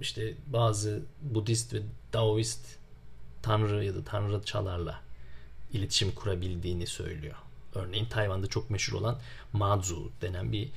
işte 0.00 0.34
bazı 0.46 1.02
Budist 1.22 1.74
ve 1.74 1.78
Daoist 2.12 2.76
tanrı 3.42 3.84
ya 3.84 3.94
da 3.94 4.04
tanrıçalarla 4.04 5.00
iletişim 5.72 6.12
kurabildiğini 6.12 6.86
söylüyor. 6.86 7.36
Örneğin 7.74 8.06
Tayvan'da 8.06 8.46
çok 8.46 8.70
meşhur 8.70 9.00
olan 9.00 9.18
Mazu 9.52 10.12
denen 10.22 10.52
bir 10.52 10.68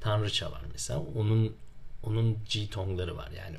tanrıça 0.00 0.52
var 0.52 0.62
mesela. 0.72 1.02
Onun 1.16 1.56
onun 2.02 2.38
Jitongları 2.48 3.16
var 3.16 3.30
yani. 3.30 3.56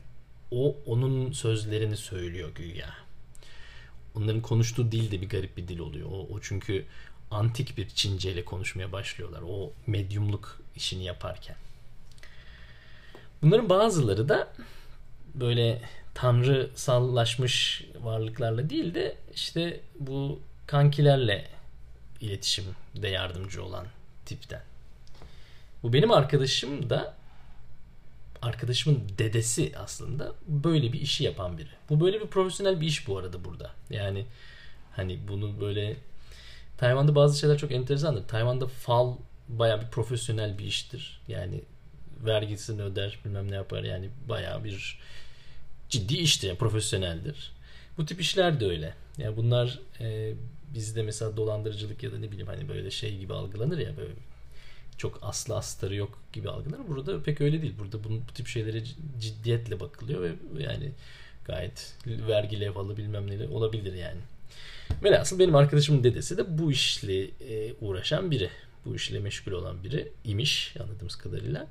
O 0.52 0.76
onun 0.86 1.32
sözlerini 1.32 1.98
söylüyor 1.98 2.56
güya. 2.56 2.90
Onların 4.16 4.42
konuştuğu 4.42 4.92
dil 4.92 5.12
de 5.12 5.22
bir 5.22 5.30
garip 5.30 5.58
bir 5.58 5.68
dil 5.68 5.80
oluyor. 5.80 6.10
O, 6.12 6.28
o 6.34 6.42
çünkü 6.42 6.86
antik 7.32 7.78
bir 7.78 7.90
Çince 7.90 8.32
ile 8.32 8.46
konuşmaya 8.46 8.92
başlıyorlar. 8.92 9.42
O 9.48 9.74
medyumluk 9.88 10.62
işini 10.76 11.04
yaparken. 11.04 11.56
Bunların 13.42 13.70
bazıları 13.70 14.30
da 14.30 14.54
böyle 15.34 15.82
tanrı 16.14 16.70
sallaşmış 16.76 17.86
varlıklarla 18.02 18.70
değil 18.70 18.94
de 18.94 19.18
işte 19.34 19.82
bu 20.00 20.40
kankilerle 20.68 21.48
iletişimde 22.22 23.08
yardımcı 23.08 23.64
olan 23.64 23.88
tipten. 24.26 24.62
Bu 25.84 25.94
benim 25.94 26.12
arkadaşım 26.12 26.90
da 26.90 27.16
arkadaşımın 28.42 29.04
dedesi 29.18 29.72
aslında 29.78 30.34
böyle 30.48 30.94
bir 30.94 31.02
işi 31.02 31.24
yapan 31.24 31.58
biri. 31.58 31.70
Bu 31.90 32.00
böyle 32.00 32.22
bir 32.22 32.28
profesyonel 32.28 32.82
bir 32.82 32.88
iş 32.88 33.08
bu 33.08 33.18
arada 33.18 33.44
burada. 33.44 33.72
Yani 33.90 34.26
hani 34.96 35.20
bunu 35.28 35.62
böyle 35.62 35.98
Tayvan'da 36.78 37.16
bazı 37.16 37.40
şeyler 37.40 37.58
çok 37.58 37.72
enteresandır. 37.72 38.28
Tayvan'da 38.28 38.68
fal 38.68 39.16
baya 39.50 39.82
bir 39.82 39.88
profesyonel 39.88 40.58
bir 40.58 40.64
iştir. 40.64 41.22
Yani 41.28 41.62
vergisini 42.26 42.82
öder 42.82 43.20
bilmem 43.26 43.52
ne 43.52 43.56
yapar 43.56 43.84
yani 43.84 44.10
baya 44.30 44.64
bir 44.64 45.00
ciddi 45.90 46.18
iştir 46.18 46.48
yani 46.48 46.58
profesyoneldir. 46.58 47.52
Bu 47.98 48.06
tip 48.06 48.22
işler 48.22 48.60
de 48.60 48.66
öyle. 48.66 48.94
Yani 49.18 49.38
bunlar 49.38 49.80
e, 50.00 50.34
bizde 50.76 51.04
mesela 51.04 51.38
dolandırıcılık 51.38 52.04
ya 52.04 52.12
da 52.12 52.18
ne 52.20 52.32
bileyim 52.32 52.48
hani 52.48 52.70
böyle 52.70 52.92
şey 52.92 53.18
gibi 53.18 53.34
algılanır 53.34 53.78
ya 53.78 53.98
böyle 53.98 54.14
çok 54.98 55.20
aslı 55.22 55.56
astarı 55.58 55.96
yok 55.96 56.20
gibi 56.34 56.50
algılanır. 56.50 56.88
Burada 56.88 57.24
pek 57.24 57.42
öyle 57.42 57.62
değil. 57.62 57.74
Burada 57.80 58.04
bunun, 58.04 58.22
bu 58.30 58.34
tip 58.34 58.48
şeylere 58.48 58.84
ciddiyetle 59.20 59.80
bakılıyor 59.80 60.22
ve 60.22 60.34
yani 60.60 60.92
gayet 61.46 61.94
vergi 62.08 62.60
levhalı 62.60 62.98
bilmem 62.98 63.28
neyle 63.28 63.48
olabilir 63.48 63.94
yani. 63.94 64.20
Velhasıl 65.04 65.40
benim 65.40 65.56
arkadaşımın 65.56 66.04
dedesi 66.04 66.38
de 66.38 66.58
bu 66.58 66.72
işle 66.72 67.24
e, 67.24 67.74
uğraşan 67.82 68.32
biri. 68.32 68.50
Bu 68.86 68.96
işle 68.96 69.20
meşgul 69.20 69.52
olan 69.52 69.84
biri 69.84 70.12
imiş 70.24 70.76
anladığımız 70.80 71.16
kadarıyla. 71.16 71.68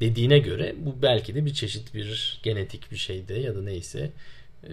Dediğine 0.00 0.38
göre 0.38 0.74
bu 0.78 1.02
belki 1.02 1.34
de 1.34 1.46
bir 1.46 1.54
çeşit 1.54 1.94
bir 1.94 2.40
genetik 2.42 2.92
bir 2.92 2.96
şeyde 2.96 3.34
ya 3.34 3.56
da 3.56 3.62
neyse 3.62 4.10
e, 4.64 4.72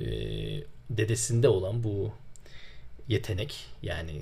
dedesinde 0.90 1.50
olan 1.50 1.84
bu 1.84 2.12
yetenek 3.08 3.66
yani 3.82 4.22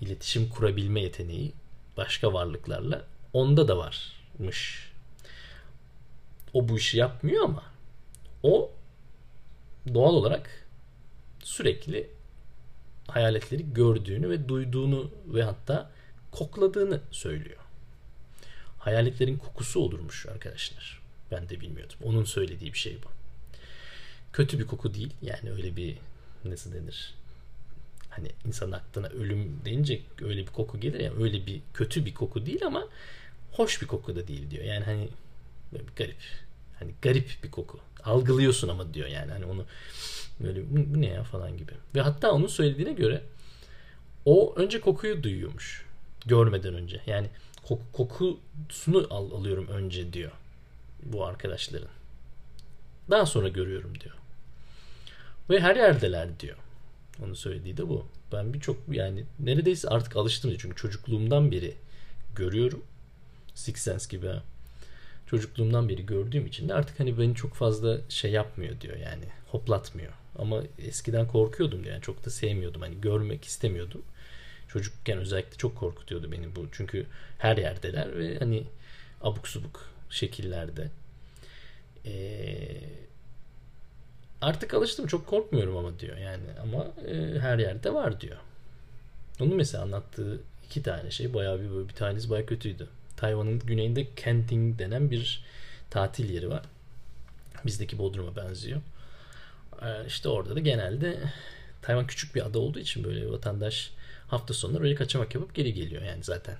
iletişim 0.00 0.48
kurabilme 0.48 1.00
yeteneği 1.00 1.52
başka 1.96 2.32
varlıklarla 2.32 3.04
onda 3.32 3.68
da 3.68 3.78
varmış. 3.78 4.92
O 6.52 6.68
bu 6.68 6.78
işi 6.78 6.98
yapmıyor 6.98 7.44
ama 7.44 7.62
o 8.42 8.70
doğal 9.94 10.14
olarak 10.14 10.66
sürekli 11.42 12.10
hayaletleri 13.08 13.72
gördüğünü 13.74 14.30
ve 14.30 14.48
duyduğunu 14.48 15.10
ve 15.26 15.42
hatta 15.42 15.90
kokladığını 16.30 17.00
söylüyor. 17.10 17.60
Hayaletlerin 18.78 19.38
kokusu 19.38 19.80
olurmuş 19.80 20.26
arkadaşlar. 20.26 21.02
Ben 21.30 21.48
de 21.48 21.60
bilmiyordum. 21.60 21.96
Onun 22.04 22.24
söylediği 22.24 22.72
bir 22.72 22.78
şey 22.78 22.96
bu. 23.02 23.08
Kötü 24.32 24.58
bir 24.58 24.66
koku 24.66 24.94
değil. 24.94 25.12
Yani 25.22 25.52
öyle 25.52 25.76
bir 25.76 25.96
nasıl 26.44 26.72
denir? 26.72 27.14
Hani 28.16 28.28
insan 28.46 28.72
aklına 28.72 29.06
ölüm 29.06 29.60
deyince 29.64 30.00
öyle 30.22 30.40
bir 30.40 30.52
koku 30.52 30.80
gelir 30.80 31.00
ya. 31.00 31.12
öyle 31.20 31.46
bir 31.46 31.60
kötü 31.74 32.06
bir 32.06 32.14
koku 32.14 32.46
değil 32.46 32.66
ama 32.66 32.88
hoş 33.52 33.82
bir 33.82 33.86
koku 33.86 34.16
da 34.16 34.28
değil 34.28 34.50
diyor. 34.50 34.64
Yani 34.64 34.84
hani 34.84 35.08
böyle 35.72 35.86
bir 35.88 35.92
garip. 35.96 36.16
Hani 36.78 36.94
garip 37.02 37.38
bir 37.42 37.50
koku. 37.50 37.80
Algılıyorsun 38.04 38.68
ama 38.68 38.94
diyor 38.94 39.08
yani. 39.08 39.32
Hani 39.32 39.44
onu 39.44 39.66
Böyle 40.40 40.62
bu, 40.70 40.94
bu 40.94 41.00
ne 41.00 41.06
ya 41.06 41.22
falan 41.22 41.56
gibi. 41.56 41.72
Ve 41.94 42.00
hatta 42.00 42.32
onun 42.32 42.46
söylediğine 42.46 42.92
göre 42.92 43.22
o 44.24 44.54
önce 44.56 44.80
kokuyu 44.80 45.22
duyuyormuş. 45.22 45.86
Görmeden 46.26 46.74
önce. 46.74 47.00
Yani 47.06 47.26
koku, 47.62 47.82
kokusunu 47.92 49.06
al, 49.10 49.30
alıyorum 49.30 49.68
önce 49.68 50.12
diyor. 50.12 50.32
Bu 51.02 51.26
arkadaşların. 51.26 51.88
Daha 53.10 53.26
sonra 53.26 53.48
görüyorum 53.48 54.00
diyor. 54.00 54.14
Ve 55.50 55.60
her 55.60 55.76
yerdeler 55.76 56.40
diyor. 56.40 56.56
Onu 57.22 57.36
söylediği 57.36 57.76
de 57.76 57.88
bu. 57.88 58.06
Ben 58.32 58.54
birçok 58.54 58.76
yani 58.88 59.24
neredeyse 59.40 59.88
artık 59.88 60.16
alıştım. 60.16 60.54
Çünkü 60.58 60.76
çocukluğumdan 60.76 61.52
beri 61.52 61.74
görüyorum. 62.36 62.82
Six 63.54 63.76
Sense 63.76 64.16
gibi 64.16 64.30
çocukluğumdan 65.26 65.88
beri 65.88 66.06
gördüğüm 66.06 66.46
için 66.46 66.68
de 66.68 66.74
artık 66.74 67.00
hani 67.00 67.18
beni 67.18 67.34
çok 67.34 67.54
fazla 67.54 68.00
şey 68.08 68.30
yapmıyor 68.30 68.80
diyor 68.80 68.96
yani 68.96 69.24
hoplatmıyor. 69.46 70.12
Ama 70.38 70.62
eskiden 70.78 71.28
korkuyordum 71.28 71.84
yani 71.84 72.02
çok 72.02 72.24
da 72.24 72.30
sevmiyordum 72.30 72.82
hani 72.82 73.00
görmek 73.00 73.44
istemiyordum. 73.44 74.02
Çocukken 74.68 75.18
özellikle 75.18 75.56
çok 75.56 75.76
korkutuyordu 75.76 76.32
beni 76.32 76.56
bu 76.56 76.66
çünkü 76.72 77.06
her 77.38 77.56
yerdeler 77.56 78.18
ve 78.18 78.38
hani 78.38 78.64
abuk 79.22 79.48
subuk 79.48 79.90
şekillerde. 80.10 80.90
Ee, 82.06 82.80
artık 84.44 84.74
alıştım 84.74 85.06
çok 85.06 85.26
korkmuyorum 85.26 85.76
ama 85.76 85.98
diyor 85.98 86.16
yani 86.16 86.42
ama 86.62 86.86
e, 87.08 87.38
her 87.38 87.58
yerde 87.58 87.94
var 87.94 88.20
diyor. 88.20 88.36
Onun 89.40 89.56
mesela 89.56 89.84
anlattığı 89.84 90.40
iki 90.66 90.82
tane 90.82 91.10
şey 91.10 91.34
bayağı 91.34 91.60
bir 91.60 91.88
bir 91.88 91.94
tanesi 91.94 92.30
bayağı 92.30 92.46
kötüydü. 92.46 92.88
Tayvan'ın 93.16 93.58
güneyinde 93.58 94.14
Kenting 94.16 94.78
denen 94.78 95.10
bir 95.10 95.44
tatil 95.90 96.30
yeri 96.30 96.50
var. 96.50 96.62
Bizdeki 97.66 97.98
Bodrum'a 97.98 98.36
benziyor. 98.36 98.80
Ee, 99.82 100.06
işte 100.06 100.28
orada 100.28 100.56
da 100.56 100.60
genelde 100.60 101.18
Tayvan 101.82 102.06
küçük 102.06 102.34
bir 102.34 102.46
ada 102.46 102.58
olduğu 102.58 102.78
için 102.78 103.04
böyle 103.04 103.30
vatandaş 103.30 103.90
hafta 104.28 104.54
sonları 104.54 104.82
öyle 104.82 104.94
kaçamak 104.94 105.34
yapıp 105.34 105.54
geri 105.54 105.74
geliyor 105.74 106.02
yani 106.02 106.24
zaten. 106.24 106.56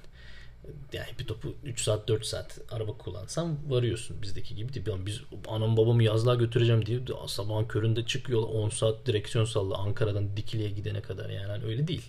Yani 0.93 1.07
bir 1.19 1.27
topu 1.27 1.55
3 1.65 1.81
saat 1.81 2.09
4 2.09 2.27
saat 2.27 2.59
araba 2.71 2.93
kullansan 2.93 3.59
varıyorsun 3.69 4.23
bizdeki 4.23 4.55
gibi 4.55 4.75
değil. 4.75 4.97
Biz 5.07 5.21
anam 5.49 5.77
babamı 5.77 6.03
yazlığa 6.03 6.35
götüreceğim 6.35 6.87
diye 6.87 7.01
sabahın 7.27 7.65
köründe 7.65 8.07
çıkıyor 8.07 8.43
10 8.43 8.69
saat 8.69 9.07
direksiyon 9.07 9.45
salla 9.45 9.79
Ankara'dan 9.79 10.37
Dikili'ye 10.37 10.71
gidene 10.71 11.01
kadar 11.01 11.31
yani 11.31 11.47
hani 11.47 11.65
öyle 11.65 11.89
değil. 11.89 12.03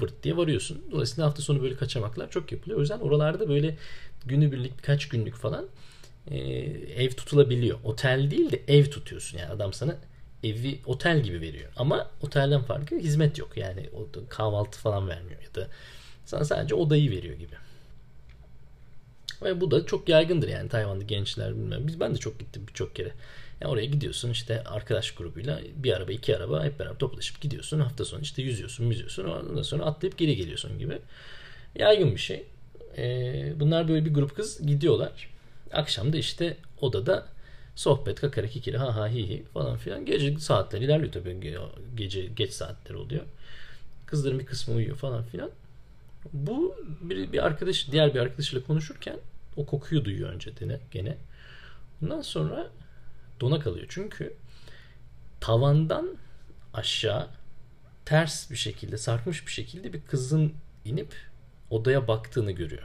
Vırt 0.00 0.22
diye 0.22 0.36
varıyorsun. 0.36 0.82
Dolayısıyla 0.92 1.26
hafta 1.26 1.42
sonu 1.42 1.62
böyle 1.62 1.76
kaçamaklar 1.76 2.30
çok 2.30 2.52
yapılıyor. 2.52 2.78
O 2.78 2.80
yüzden 2.80 2.98
oralarda 2.98 3.48
böyle 3.48 3.76
günübirlik 4.26 4.78
birkaç 4.78 5.08
günlük 5.08 5.34
falan 5.34 5.66
e, 6.30 6.38
ev 7.04 7.10
tutulabiliyor. 7.10 7.78
Otel 7.84 8.30
değil 8.30 8.52
de 8.52 8.62
ev 8.68 8.84
tutuyorsun 8.84 9.38
yani 9.38 9.50
adam 9.50 9.72
sana 9.72 9.96
evi 10.44 10.80
otel 10.86 11.20
gibi 11.22 11.40
veriyor. 11.40 11.72
Ama 11.76 12.10
otelden 12.22 12.62
farkı 12.62 12.96
hizmet 12.96 13.38
yok. 13.38 13.56
Yani 13.56 13.90
o 13.92 14.28
kahvaltı 14.28 14.78
falan 14.78 15.08
vermiyor 15.08 15.42
ya 15.42 15.54
da 15.54 15.68
sana 16.24 16.44
sadece 16.44 16.74
odayı 16.74 17.10
veriyor 17.10 17.34
gibi. 17.34 17.54
Ve 19.42 19.60
bu 19.60 19.70
da 19.70 19.86
çok 19.86 20.08
yaygındır 20.08 20.48
yani 20.48 20.68
Tayvan'da 20.68 21.04
gençler 21.04 21.54
bilmem. 21.54 21.86
Biz 21.86 22.00
ben 22.00 22.14
de 22.14 22.18
çok 22.18 22.38
gittim 22.38 22.62
birçok 22.68 22.96
kere. 22.96 23.12
Yani 23.60 23.72
oraya 23.72 23.86
gidiyorsun 23.86 24.30
işte 24.30 24.64
arkadaş 24.64 25.10
grubuyla 25.10 25.60
bir 25.76 25.92
araba 25.92 26.12
iki 26.12 26.36
araba 26.36 26.64
hep 26.64 26.78
beraber 26.78 26.98
toplaşıp 26.98 27.40
gidiyorsun. 27.40 27.80
Hafta 27.80 28.04
sonu 28.04 28.20
işte 28.20 28.42
yüzüyorsun 28.42 28.86
müzüyorsun. 28.86 29.24
Ondan 29.24 29.62
sonra 29.62 29.84
atlayıp 29.84 30.18
geri 30.18 30.36
geliyorsun 30.36 30.78
gibi. 30.78 30.98
Yaygın 31.78 32.14
bir 32.14 32.20
şey. 32.20 32.44
Ee, 32.98 33.52
bunlar 33.56 33.88
böyle 33.88 34.04
bir 34.04 34.14
grup 34.14 34.36
kız 34.36 34.66
gidiyorlar. 34.66 35.30
Akşam 35.72 36.12
da 36.12 36.16
işte 36.16 36.56
odada 36.80 37.26
sohbet, 37.76 38.20
kakara, 38.20 38.46
kikiri, 38.46 38.78
ha 38.78 38.96
ha 38.96 39.08
hi 39.08 39.28
hi 39.28 39.42
falan 39.54 39.76
filan. 39.76 40.04
Gece 40.06 40.38
saatler 40.38 40.80
ilerliyor 40.80 41.12
tabii. 41.12 41.58
Gece 41.94 42.26
geç 42.26 42.52
saatler 42.52 42.94
oluyor. 42.94 43.22
Kızların 44.06 44.38
bir 44.38 44.46
kısmı 44.46 44.74
uyuyor 44.74 44.96
falan 44.96 45.22
filan. 45.22 45.50
Bu 46.32 46.76
bir, 47.00 47.32
bir 47.32 47.46
arkadaş, 47.46 47.92
diğer 47.92 48.14
bir 48.14 48.20
arkadaşıyla 48.20 48.66
konuşurken 48.66 49.16
o 49.56 49.66
kokuyu 49.66 50.04
duyuyor 50.04 50.30
önce 50.30 50.56
dene, 50.60 50.80
gene. 50.90 51.16
Ondan 52.02 52.22
sonra 52.22 52.70
dona 53.40 53.60
kalıyor. 53.60 53.86
Çünkü 53.88 54.34
tavandan 55.40 56.16
aşağı 56.74 57.28
ters 58.04 58.50
bir 58.50 58.56
şekilde, 58.56 58.98
sarkmış 58.98 59.46
bir 59.46 59.52
şekilde 59.52 59.92
bir 59.92 60.00
kızın 60.00 60.52
inip 60.84 61.14
odaya 61.70 62.08
baktığını 62.08 62.52
görüyor. 62.52 62.82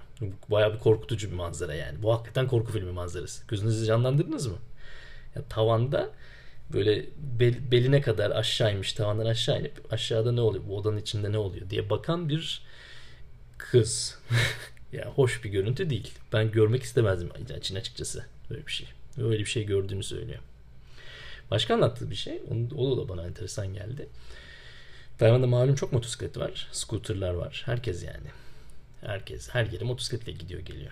Bayağı 0.50 0.74
bir 0.74 0.80
korkutucu 0.80 1.32
bir 1.32 1.36
manzara 1.36 1.74
yani. 1.74 2.04
Bu 2.04 2.14
hakikaten 2.14 2.48
korku 2.48 2.72
filmi 2.72 2.92
manzarası. 2.92 3.48
Gözünüzü 3.48 3.86
canlandırdınız 3.86 4.48
mı? 4.48 4.58
Yani 5.36 5.46
tavanda 5.50 6.10
böyle 6.74 7.06
bel, 7.18 7.72
beline 7.72 8.02
kadar 8.02 8.32
aşağıymış 8.32 8.94
tavandan 8.94 9.26
aşağı 9.26 9.60
inip 9.60 9.94
aşağıda 9.94 10.32
ne 10.32 10.42
oluyor 10.42 10.64
bu 10.68 10.78
odanın 10.78 10.98
içinde 10.98 11.32
ne 11.32 11.38
oluyor 11.38 11.70
diye 11.70 11.90
bakan 11.90 12.30
bir 12.30 12.62
kız. 13.58 14.20
yani 14.96 15.12
hoş 15.12 15.44
bir 15.44 15.50
görüntü 15.50 15.90
değil. 15.90 16.14
Ben 16.34 16.52
görmek 16.52 16.84
istemezdim 16.84 17.30
için 17.58 17.76
açıkçası 17.76 18.26
böyle 18.50 18.68
bir 18.68 18.72
şey. 18.72 18.88
Öyle 19.18 19.40
bir 19.40 19.46
şey 19.46 19.66
gördüğünü 19.66 20.04
söylüyor. 20.04 20.40
Başka 21.52 21.74
anlattığı 21.74 22.10
bir 22.12 22.16
şey. 22.16 22.42
O 22.78 22.98
da 22.98 23.10
bana 23.10 23.24
enteresan 23.24 23.74
geldi. 23.74 24.08
Tayvan'da 25.18 25.48
malum 25.48 25.76
çok 25.76 25.94
motosiklet 25.94 26.38
var. 26.38 26.68
Scooter'lar 26.72 27.34
var. 27.34 27.64
Herkes 27.66 28.04
yani. 28.04 28.28
Herkes 29.02 29.50
her 29.50 29.66
yere 29.66 29.84
motosikletle 29.84 30.32
gidiyor 30.32 30.62
geliyor. 30.62 30.92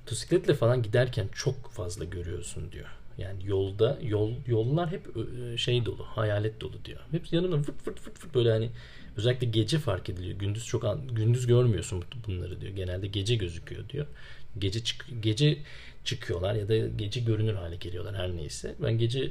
Motosikletle 0.00 0.54
falan 0.54 0.82
giderken 0.82 1.28
çok 1.32 1.70
fazla 1.70 2.04
görüyorsun 2.04 2.72
diyor. 2.72 2.88
Yani 3.18 3.46
yolda 3.46 3.98
yol 4.02 4.32
yollar 4.46 4.90
hep 4.90 5.06
şey 5.58 5.86
dolu, 5.86 6.04
hayalet 6.04 6.60
dolu 6.60 6.84
diyor. 6.84 7.00
Hep 7.10 7.32
yanımda 7.32 7.62
fırt 7.62 7.82
fırt 7.82 8.00
fırt 8.00 8.18
fırt 8.18 8.34
böyle 8.34 8.50
hani 8.50 8.70
özellikle 9.16 9.46
gece 9.46 9.78
fark 9.78 10.08
ediliyor. 10.08 10.38
Gündüz 10.38 10.66
çok 10.66 10.98
gündüz 11.12 11.46
görmüyorsun 11.46 12.04
bunları 12.26 12.60
diyor. 12.60 12.72
Genelde 12.72 13.06
gece 13.06 13.36
gözüküyor 13.36 13.88
diyor. 13.88 14.06
Gece 14.58 14.84
çık 14.84 15.06
gece 15.20 15.58
çıkıyorlar 16.04 16.54
ya 16.54 16.68
da 16.68 16.76
gece 16.76 17.20
görünür 17.20 17.54
hale 17.54 17.76
geliyorlar 17.76 18.14
her 18.16 18.36
neyse. 18.36 18.74
Ben 18.82 18.98
gece 18.98 19.30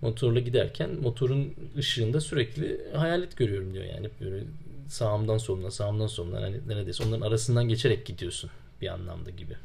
motorla 0.00 0.40
giderken 0.40 0.90
motorun 0.94 1.54
ışığında 1.78 2.20
sürekli 2.20 2.80
hayalet 2.96 3.36
görüyorum 3.36 3.74
diyor 3.74 3.84
yani 3.84 4.10
böyle 4.20 4.44
sağımdan 4.88 5.38
soluna 5.38 5.70
sağımdan 5.70 6.06
soluna 6.06 6.42
hani 6.42 6.68
neredeyse 6.68 7.04
onların 7.04 7.26
arasından 7.26 7.68
geçerek 7.68 8.06
gidiyorsun 8.06 8.50
bir 8.80 8.88
anlamda 8.88 9.30
gibi. 9.30 9.56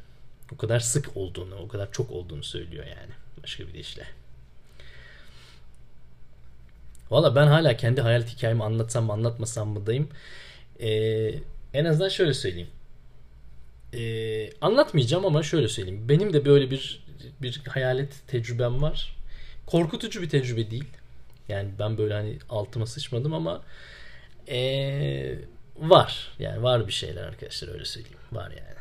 O 0.52 0.56
kadar 0.56 0.80
sık 0.80 1.16
olduğunu, 1.16 1.54
o 1.54 1.68
kadar 1.68 1.92
çok 1.92 2.10
olduğunu 2.10 2.42
söylüyor 2.42 2.84
yani. 2.86 3.12
Başka 3.42 3.68
bir 3.68 3.72
deyişle. 3.72 4.19
Valla 7.10 7.34
ben 7.34 7.46
hala 7.46 7.76
kendi 7.76 8.00
hayal 8.00 8.22
hikayemi 8.22 8.64
anlatsam 8.64 9.04
mı 9.04 9.12
anlatmasam 9.12 9.68
mı 9.68 9.86
dayım. 9.86 10.08
Ee, 10.80 11.34
en 11.74 11.84
azından 11.84 12.08
şöyle 12.08 12.34
söyleyeyim. 12.34 12.68
Ee, 13.94 14.50
anlatmayacağım 14.60 15.26
ama 15.26 15.42
şöyle 15.42 15.68
söyleyeyim. 15.68 16.08
Benim 16.08 16.32
de 16.32 16.44
böyle 16.44 16.70
bir 16.70 17.04
bir 17.42 17.62
hayalet 17.68 18.28
tecrübem 18.28 18.82
var. 18.82 19.16
Korkutucu 19.66 20.22
bir 20.22 20.28
tecrübe 20.28 20.70
değil. 20.70 20.88
Yani 21.48 21.68
ben 21.78 21.98
böyle 21.98 22.14
hani 22.14 22.38
altıma 22.50 22.86
sıçmadım 22.86 23.34
ama 23.34 23.62
ee, 24.48 25.34
var. 25.78 26.28
Yani 26.38 26.62
var 26.62 26.86
bir 26.86 26.92
şeyler 26.92 27.22
arkadaşlar 27.22 27.68
öyle 27.68 27.84
söyleyeyim. 27.84 28.18
Var 28.32 28.50
yani. 28.50 28.80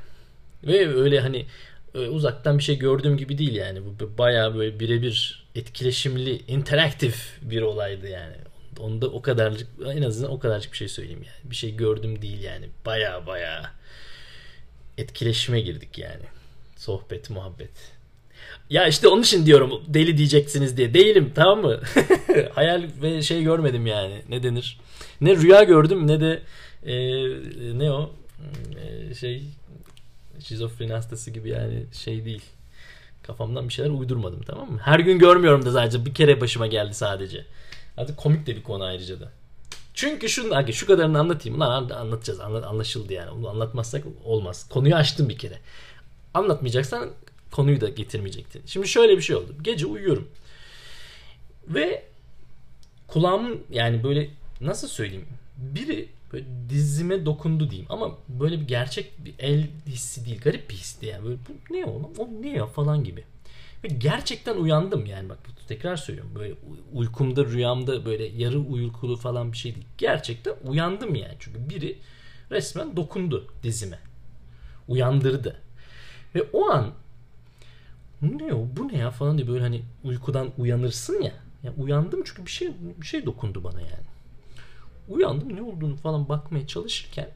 Ve 0.63 0.95
öyle 0.95 1.19
hani 1.19 1.45
uzaktan 1.93 2.57
bir 2.57 2.63
şey 2.63 2.79
gördüğüm 2.79 3.17
gibi 3.17 3.37
değil 3.37 3.55
yani. 3.55 3.81
Bu 3.85 4.17
bayağı 4.17 4.55
böyle 4.55 4.79
birebir 4.79 5.45
etkileşimli, 5.59 6.41
interaktif 6.47 7.37
bir 7.41 7.61
olaydı 7.61 8.07
yani. 8.07 8.35
Onda 8.79 9.07
o 9.07 9.21
kadarcık 9.21 9.67
en 9.85 10.01
azından 10.01 10.31
o 10.31 10.39
kadarcık 10.39 10.71
bir 10.71 10.77
şey 10.77 10.87
söyleyeyim 10.87 11.23
yani. 11.25 11.51
Bir 11.51 11.55
şey 11.55 11.75
gördüm 11.75 12.21
değil 12.21 12.41
yani. 12.41 12.65
Bayağı 12.85 13.27
bayağı 13.27 13.65
etkileşime 14.97 15.61
girdik 15.61 15.97
yani. 15.97 16.23
Sohbet, 16.77 17.29
muhabbet. 17.29 17.71
Ya 18.69 18.87
işte 18.87 19.07
onun 19.07 19.21
için 19.21 19.45
diyorum 19.45 19.83
deli 19.87 20.17
diyeceksiniz 20.17 20.77
diye. 20.77 20.93
Değilim 20.93 21.31
tamam 21.35 21.61
mı? 21.61 21.79
Hayal 22.55 22.83
ve 23.01 23.21
şey 23.21 23.43
görmedim 23.43 23.87
yani. 23.87 24.21
Ne 24.29 24.43
denir? 24.43 24.79
Ne 25.21 25.35
rüya 25.35 25.63
gördüm 25.63 26.07
ne 26.07 26.21
de 26.21 26.41
e, 26.85 26.95
ne 27.79 27.91
o? 27.91 28.11
E, 28.81 29.15
şey 29.15 29.43
şizofreni 30.43 30.93
hastası 30.93 31.31
gibi 31.31 31.49
yani 31.49 31.83
şey 31.93 32.25
değil. 32.25 32.43
Kafamdan 33.29 33.67
bir 33.67 33.73
şeyler 33.73 33.89
uydurmadım 33.89 34.41
tamam 34.41 34.71
mı? 34.71 34.79
Her 34.83 34.99
gün 34.99 35.19
görmüyorum 35.19 35.65
da 35.65 35.71
sadece 35.71 36.05
bir 36.05 36.13
kere 36.13 36.41
başıma 36.41 36.67
geldi 36.67 36.93
sadece. 36.93 37.45
Hadi 37.95 38.15
komik 38.15 38.47
de 38.47 38.55
bir 38.55 38.63
konu 38.63 38.83
ayrıca 38.83 39.19
da. 39.19 39.31
Çünkü 39.93 40.29
şu, 40.29 40.73
şu 40.73 40.87
kadarını 40.87 41.19
anlatayım. 41.19 41.59
Lan 41.59 41.89
anlatacağız. 41.89 42.39
Anla, 42.39 42.67
anlaşıldı 42.67 43.13
yani. 43.13 43.31
Bunu 43.37 43.49
anlatmazsak 43.49 44.03
olmaz. 44.25 44.69
Konuyu 44.69 44.95
açtım 44.95 45.29
bir 45.29 45.37
kere. 45.37 45.59
Anlatmayacaksan 46.33 47.09
konuyu 47.51 47.81
da 47.81 47.89
getirmeyecektin. 47.89 48.61
Şimdi 48.65 48.87
şöyle 48.87 49.17
bir 49.17 49.21
şey 49.21 49.35
oldu. 49.35 49.55
Gece 49.61 49.85
uyuyorum. 49.85 50.27
Ve 51.67 52.03
kulağımın 53.07 53.63
yani 53.71 54.03
böyle 54.03 54.29
nasıl 54.61 54.87
söyleyeyim? 54.87 55.27
Biri 55.57 56.09
böyle 56.33 56.45
dizime 56.69 57.25
dokundu 57.25 57.69
diyeyim. 57.69 57.87
Ama 57.89 58.17
böyle 58.29 58.59
bir 58.59 58.67
gerçek 58.67 59.25
bir 59.25 59.33
el 59.39 59.67
hissi 59.87 60.25
değil. 60.25 60.41
Garip 60.41 60.69
bir 60.69 60.75
histi 60.75 61.05
yani. 61.05 61.25
Böyle 61.25 61.37
bu 61.49 61.73
ne 61.73 61.85
o 61.85 62.11
o 62.17 62.29
ne 62.41 62.49
ya? 62.49 62.67
falan 62.67 63.03
gibi. 63.03 63.23
Ve 63.83 63.87
gerçekten 63.87 64.55
uyandım 64.55 65.05
yani. 65.05 65.29
Bak 65.29 65.37
tekrar 65.67 65.95
söylüyorum. 65.95 66.31
Böyle 66.35 66.53
uykumda 66.93 67.45
rüyamda 67.45 68.05
böyle 68.05 68.25
yarı 68.25 68.59
uykulu 68.59 69.15
falan 69.15 69.51
bir 69.51 69.57
şey 69.57 69.75
değil. 69.75 69.85
Gerçekten 69.97 70.53
uyandım 70.65 71.15
yani. 71.15 71.35
Çünkü 71.39 71.69
biri 71.69 71.97
resmen 72.51 72.95
dokundu 72.95 73.47
dizime. 73.63 73.99
Uyandırdı. 74.87 75.61
Ve 76.35 76.43
o 76.53 76.69
an 76.69 76.91
ne 78.21 78.53
o 78.53 78.67
bu 78.77 78.87
ne 78.87 78.97
ya? 78.97 79.11
falan 79.11 79.37
diye 79.37 79.47
böyle 79.47 79.61
hani 79.63 79.81
uykudan 80.03 80.49
uyanırsın 80.57 81.21
ya. 81.21 81.33
Yani 81.63 81.75
uyandım 81.77 82.21
çünkü 82.25 82.45
bir 82.45 82.51
şey 82.51 82.71
bir 83.01 83.05
şey 83.05 83.25
dokundu 83.25 83.63
bana 83.63 83.81
yani 83.81 84.08
uyandım 85.09 85.55
ne 85.55 85.61
olduğunu 85.61 85.95
falan 85.95 86.29
bakmaya 86.29 86.67
çalışırken 86.67 87.29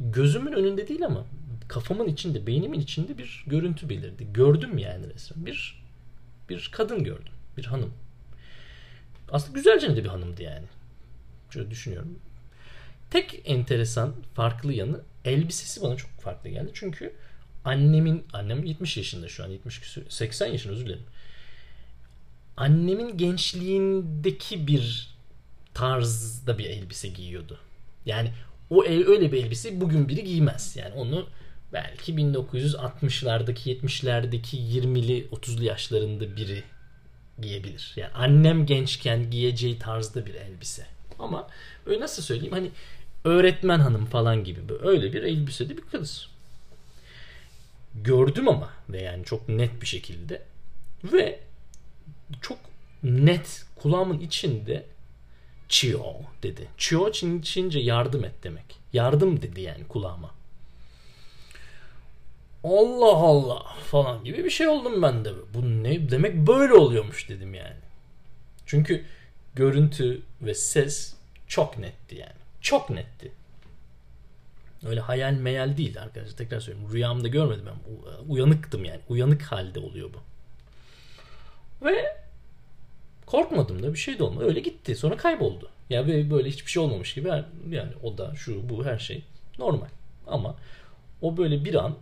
gözümün 0.00 0.52
önünde 0.52 0.88
değil 0.88 1.06
ama 1.06 1.24
kafamın 1.68 2.08
içinde, 2.08 2.46
beynimin 2.46 2.80
içinde 2.80 3.18
bir 3.18 3.44
görüntü 3.46 3.88
belirdi. 3.88 4.26
Gördüm 4.32 4.78
yani 4.78 5.14
resmen. 5.14 5.46
Bir 5.46 5.82
bir 6.48 6.70
kadın 6.72 7.04
gördüm. 7.04 7.32
Bir 7.56 7.64
hanım. 7.64 7.92
Aslında 9.32 9.58
güzelce 9.58 9.96
de 9.96 10.04
bir 10.04 10.08
hanımdı 10.08 10.42
yani. 10.42 10.66
Şöyle 11.50 11.70
düşünüyorum. 11.70 12.18
Tek 13.10 13.42
enteresan, 13.44 14.14
farklı 14.34 14.72
yanı 14.72 15.00
elbisesi 15.24 15.82
bana 15.82 15.96
çok 15.96 16.10
farklı 16.10 16.50
geldi. 16.50 16.70
Çünkü 16.74 17.12
annemin, 17.64 18.24
annem 18.32 18.64
70 18.64 18.96
yaşında 18.96 19.28
şu 19.28 19.44
an 19.44 19.48
70 19.48 19.80
küsur, 19.80 20.02
80 20.08 20.46
yaşında 20.46 20.72
özür 20.72 20.86
dilerim. 20.86 21.04
annemin 22.56 23.18
gençliğindeki 23.18 24.66
bir 24.66 25.14
tarzda 25.74 26.58
bir 26.58 26.64
elbise 26.64 27.08
giyiyordu. 27.08 27.58
Yani 28.06 28.32
o 28.70 28.84
el, 28.84 29.06
öyle 29.06 29.32
bir 29.32 29.44
elbise 29.44 29.80
bugün 29.80 30.08
biri 30.08 30.24
giymez. 30.24 30.76
Yani 30.76 30.94
onu 30.94 31.26
belki 31.72 32.14
1960'lardaki 32.14 33.80
70'lerdeki 33.80 34.56
20'li 34.56 35.26
30'lu 35.32 35.64
yaşlarında 35.64 36.36
biri 36.36 36.62
giyebilir. 37.40 37.92
Yani 37.96 38.12
annem 38.14 38.66
gençken 38.66 39.30
giyeceği 39.30 39.78
tarzda 39.78 40.26
bir 40.26 40.34
elbise. 40.34 40.86
Ama 41.18 41.48
böyle 41.86 42.00
nasıl 42.00 42.22
söyleyeyim 42.22 42.52
hani 42.52 42.70
öğretmen 43.24 43.78
hanım 43.78 44.06
falan 44.06 44.44
gibi 44.44 44.60
öyle 44.82 45.12
bir 45.12 45.22
elbisede 45.22 45.76
bir 45.76 45.82
kız. 45.82 46.28
Gördüm 47.94 48.48
ama 48.48 48.70
ve 48.88 49.02
yani 49.02 49.24
çok 49.24 49.48
net 49.48 49.82
bir 49.82 49.86
şekilde 49.86 50.42
ve 51.04 51.40
çok 52.40 52.58
net 53.02 53.64
kulağımın 53.76 54.20
içinde 54.20 54.84
Çio 55.70 56.16
dedi. 56.42 56.68
Çio 56.78 57.12
Çin, 57.12 57.42
Çince 57.42 57.78
yardım 57.78 58.24
et 58.24 58.34
demek. 58.42 58.78
Yardım 58.92 59.42
dedi 59.42 59.60
yani 59.60 59.88
kulağıma. 59.88 60.30
Allah 62.64 63.16
Allah 63.16 63.62
falan 63.90 64.24
gibi 64.24 64.44
bir 64.44 64.50
şey 64.50 64.68
oldum 64.68 65.02
ben 65.02 65.24
de. 65.24 65.32
Bu 65.54 65.82
ne 65.82 66.10
demek 66.10 66.34
böyle 66.34 66.74
oluyormuş 66.74 67.28
dedim 67.28 67.54
yani. 67.54 67.76
Çünkü 68.66 69.04
görüntü 69.54 70.22
ve 70.42 70.54
ses 70.54 71.14
çok 71.46 71.78
netti 71.78 72.14
yani. 72.14 72.40
Çok 72.60 72.90
netti. 72.90 73.32
Öyle 74.86 75.00
hayal 75.00 75.32
meyal 75.32 75.76
değil 75.76 76.02
arkadaşlar. 76.02 76.36
Tekrar 76.36 76.60
söylüyorum. 76.60 76.92
Rüyamda 76.94 77.28
görmedim 77.28 77.64
ben. 77.66 77.74
Uyanıktım 78.28 78.84
yani. 78.84 79.00
Uyanık 79.08 79.42
halde 79.42 79.78
oluyor 79.78 80.10
bu. 80.14 80.22
Ve 81.86 82.16
korkmadım 83.30 83.82
da 83.82 83.92
bir 83.92 83.98
şey 83.98 84.18
de 84.18 84.22
olmadı. 84.22 84.44
Öyle 84.44 84.60
gitti. 84.60 84.96
Sonra 84.96 85.16
kayboldu. 85.16 85.68
Ya 85.90 86.00
yani 86.00 86.30
böyle 86.30 86.48
hiçbir 86.48 86.70
şey 86.70 86.82
olmamış 86.82 87.14
gibi 87.14 87.28
yani 87.70 87.92
o 88.02 88.18
da 88.18 88.34
şu 88.36 88.68
bu 88.68 88.84
her 88.84 88.98
şey 88.98 89.22
normal. 89.58 89.88
Ama 90.26 90.56
o 91.22 91.36
böyle 91.36 91.64
bir 91.64 91.74
an 91.74 91.94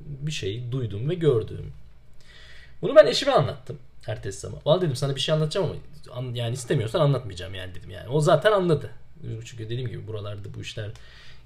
bir 0.00 0.32
şey 0.32 0.72
duydum 0.72 1.10
ve 1.10 1.14
gördüm. 1.14 1.72
Bunu 2.82 2.96
ben 2.96 3.06
eşime 3.06 3.32
anlattım 3.32 3.78
ertesi 4.06 4.40
sabah. 4.40 4.66
Valla 4.66 4.80
dedim 4.80 4.96
sana 4.96 5.14
bir 5.14 5.20
şey 5.20 5.34
anlatacağım 5.34 5.76
ama 6.12 6.36
yani 6.36 6.54
istemiyorsan 6.54 7.00
anlatmayacağım 7.00 7.54
yani 7.54 7.74
dedim 7.74 7.90
yani. 7.90 8.08
O 8.08 8.20
zaten 8.20 8.52
anladı. 8.52 8.90
Çünkü 9.44 9.64
dediğim 9.64 9.88
gibi 9.88 10.06
buralarda 10.06 10.54
bu 10.56 10.60
işler 10.60 10.90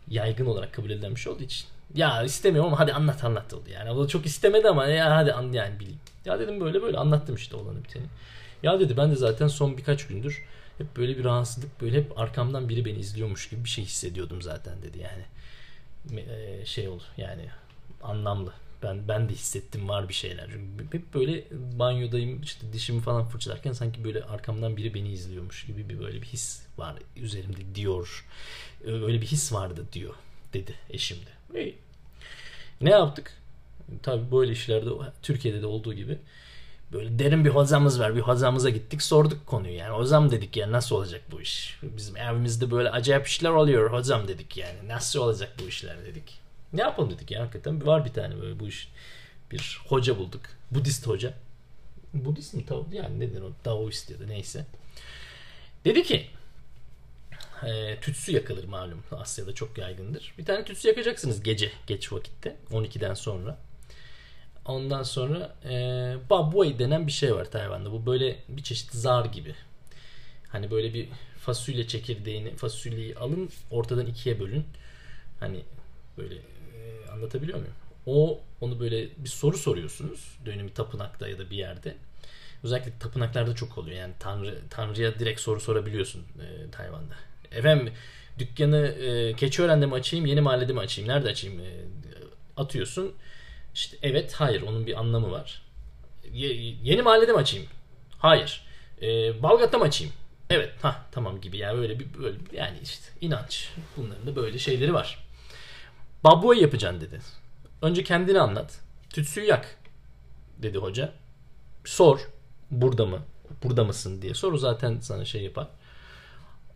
yaygın 0.08 0.46
olarak 0.46 0.72
kabul 0.72 0.90
edilen 0.90 1.14
bir 1.14 1.20
şey 1.20 1.32
olduğu 1.32 1.42
için. 1.42 1.66
Ya 1.94 2.22
istemiyorum 2.22 2.68
ama 2.68 2.78
hadi 2.78 2.92
anlat 2.92 3.24
anlat 3.24 3.54
oldu 3.54 3.70
yani. 3.72 3.90
O 3.90 4.04
da 4.04 4.08
çok 4.08 4.26
istemedi 4.26 4.68
ama 4.68 4.86
ya 4.86 5.16
hadi 5.16 5.32
an, 5.32 5.52
yani 5.52 5.80
bileyim. 5.80 6.00
Ya 6.24 6.38
dedim 6.38 6.60
böyle 6.60 6.82
böyle 6.82 6.98
anlattım 6.98 7.34
işte 7.34 7.56
olanı 7.56 7.84
biteni. 7.84 8.04
Ya 8.62 8.80
dedi 8.80 8.96
ben 8.96 9.10
de 9.10 9.16
zaten 9.16 9.48
son 9.48 9.76
birkaç 9.76 10.06
gündür 10.06 10.44
hep 10.78 10.96
böyle 10.96 11.18
bir 11.18 11.24
rahatsızlık 11.24 11.80
böyle 11.80 11.96
hep 11.96 12.18
arkamdan 12.18 12.68
biri 12.68 12.84
beni 12.84 12.98
izliyormuş 12.98 13.48
gibi 13.48 13.64
bir 13.64 13.68
şey 13.68 13.84
hissediyordum 13.84 14.42
zaten 14.42 14.82
dedi 14.82 14.98
yani. 14.98 15.24
Şey 16.66 16.88
olur 16.88 17.02
yani 17.16 17.44
anlamlı. 18.02 18.52
Ben 18.82 19.08
ben 19.08 19.28
de 19.28 19.32
hissettim 19.32 19.88
var 19.88 20.08
bir 20.08 20.14
şeyler. 20.14 20.48
Çünkü 20.52 20.98
hep 20.98 21.14
böyle 21.14 21.44
banyodayım 21.78 22.42
işte 22.42 22.72
dişimi 22.72 23.00
falan 23.00 23.28
fırçalarken 23.28 23.72
sanki 23.72 24.04
böyle 24.04 24.24
arkamdan 24.24 24.76
biri 24.76 24.94
beni 24.94 25.12
izliyormuş 25.12 25.66
gibi 25.66 25.88
bir 25.88 26.00
böyle 26.00 26.22
bir 26.22 26.26
his 26.26 26.62
var 26.78 26.94
üzerimde 27.16 27.74
diyor. 27.74 28.24
Öyle 28.84 29.20
bir 29.20 29.26
his 29.26 29.52
vardı 29.52 29.84
diyor 29.92 30.14
dedi 30.52 30.74
eşim 30.90 31.18
de. 31.18 31.58
Hey. 31.58 31.74
Ne 32.80 32.90
yaptık? 32.90 33.32
Tabii 34.02 34.32
böyle 34.32 34.52
işlerde 34.52 34.90
Türkiye'de 35.22 35.62
de 35.62 35.66
olduğu 35.66 35.94
gibi 35.94 36.18
böyle 36.92 37.18
derin 37.18 37.44
bir 37.44 37.50
hocamız 37.50 38.00
var. 38.00 38.16
Bir 38.16 38.20
hocamıza 38.20 38.70
gittik 38.70 39.02
sorduk 39.02 39.46
konuyu 39.46 39.74
yani. 39.74 39.94
Hocam 39.94 40.30
dedik 40.30 40.56
ya 40.56 40.72
nasıl 40.72 40.96
olacak 40.96 41.22
bu 41.30 41.40
iş? 41.40 41.78
Bizim 41.82 42.16
evimizde 42.16 42.70
böyle 42.70 42.90
acayip 42.90 43.26
işler 43.26 43.50
oluyor 43.50 43.92
hocam 43.92 44.28
dedik 44.28 44.56
yani. 44.56 44.88
Nasıl 44.88 45.20
olacak 45.20 45.52
bu 45.62 45.68
işler 45.68 46.04
dedik. 46.04 46.40
Ne 46.72 46.80
yapalım 46.80 47.10
dedik 47.10 47.30
ya 47.30 47.42
hakikaten. 47.42 47.86
Var 47.86 48.04
bir 48.04 48.12
tane 48.12 48.40
böyle 48.40 48.60
bu 48.60 48.68
iş. 48.68 48.88
Bir 49.50 49.80
hoca 49.88 50.18
bulduk. 50.18 50.42
Budist 50.70 51.06
hoca. 51.06 51.34
Budist 52.14 52.54
mi? 52.54 52.64
Yani 52.92 53.20
nedir 53.20 53.42
o? 53.42 53.52
Daoist 53.64 54.10
ya 54.10 54.20
da 54.20 54.26
neyse. 54.26 54.66
Dedi 55.84 56.02
ki 56.02 56.26
e, 57.66 58.00
tütsü 58.00 58.32
yakılır 58.32 58.64
malum. 58.64 59.02
Asya'da 59.12 59.54
çok 59.54 59.78
yaygındır. 59.78 60.34
Bir 60.38 60.44
tane 60.44 60.64
tütsü 60.64 60.88
yakacaksınız 60.88 61.42
gece 61.42 61.72
geç 61.86 62.12
vakitte 62.12 62.56
12'den 62.70 63.14
sonra. 63.14 63.58
Ondan 64.68 65.02
sonra 65.02 65.54
e, 65.64 65.74
babuay 66.30 66.78
denen 66.78 67.06
bir 67.06 67.12
şey 67.12 67.34
var 67.34 67.50
Tayvan'da. 67.50 67.92
Bu 67.92 68.06
böyle 68.06 68.36
bir 68.48 68.62
çeşit 68.62 68.92
zar 68.92 69.24
gibi. 69.24 69.54
Hani 70.48 70.70
böyle 70.70 70.94
bir 70.94 71.08
fasulye 71.40 71.86
çekirdeğini, 71.86 72.56
fasulyeyi 72.56 73.16
alın 73.16 73.50
ortadan 73.70 74.06
ikiye 74.06 74.40
bölün. 74.40 74.64
Hani 75.40 75.62
böyle 76.18 76.34
e, 76.34 77.10
anlatabiliyor 77.12 77.58
muyum? 77.58 77.74
O 78.06 78.40
onu 78.60 78.80
böyle 78.80 79.08
bir 79.16 79.28
soru 79.28 79.58
soruyorsunuz. 79.58 80.38
Dönemi 80.46 80.74
tapınakta 80.74 81.28
ya 81.28 81.38
da 81.38 81.50
bir 81.50 81.56
yerde. 81.56 81.94
Özellikle 82.64 82.92
tapınaklarda 82.98 83.54
çok 83.54 83.78
oluyor. 83.78 83.96
Yani 83.96 84.14
tanrı 84.18 84.58
tanrıya 84.70 85.18
direkt 85.18 85.40
soru 85.40 85.60
sorabiliyorsun 85.60 86.20
e, 86.20 86.70
Tayvan'da. 86.70 87.14
Efendim 87.52 87.92
dükkanı 88.38 88.86
e, 88.86 89.34
Keçiören'de 89.34 89.86
mi 89.86 89.94
açayım, 89.94 90.26
Yeni 90.26 90.40
Mahallede 90.40 90.72
mi 90.72 90.80
açayım, 90.80 91.10
nerede 91.10 91.28
açayım 91.28 91.60
e, 91.60 91.70
atıyorsun. 92.56 93.14
İşte 93.78 93.96
evet, 94.02 94.34
hayır 94.34 94.62
onun 94.62 94.86
bir 94.86 95.00
anlamı 95.00 95.30
var. 95.30 95.62
Ye, 96.32 96.74
yeni 96.82 97.02
Mahallede 97.02 97.32
mi 97.32 97.38
açayım? 97.38 97.66
Hayır. 98.18 98.62
E, 99.02 99.06
Balgat'ta 99.42 99.78
mı 99.78 99.84
açayım? 99.84 100.12
Evet, 100.50 100.72
ha 100.82 101.06
tamam 101.12 101.40
gibi 101.40 101.56
yani 101.56 101.78
böyle 101.78 101.98
bir 101.98 102.06
böyle 102.18 102.38
yani 102.52 102.78
işte 102.82 103.04
inanç. 103.20 103.70
Bunların 103.96 104.26
da 104.26 104.36
böyle 104.36 104.58
şeyleri 104.58 104.94
var. 104.94 105.26
Babuay 106.24 106.60
yapacaksın 106.62 107.00
dedi. 107.00 107.20
Önce 107.82 108.04
kendini 108.04 108.40
anlat. 108.40 108.80
Tütsüyü 109.10 109.46
yak 109.46 109.78
dedi 110.58 110.78
hoca. 110.78 111.12
Sor 111.84 112.20
burada 112.70 113.06
mı? 113.06 113.22
Burada 113.62 113.84
mısın 113.84 114.22
diye. 114.22 114.34
Soru 114.34 114.58
zaten 114.58 115.00
sana 115.00 115.24
şey 115.24 115.42
yapar. 115.42 115.68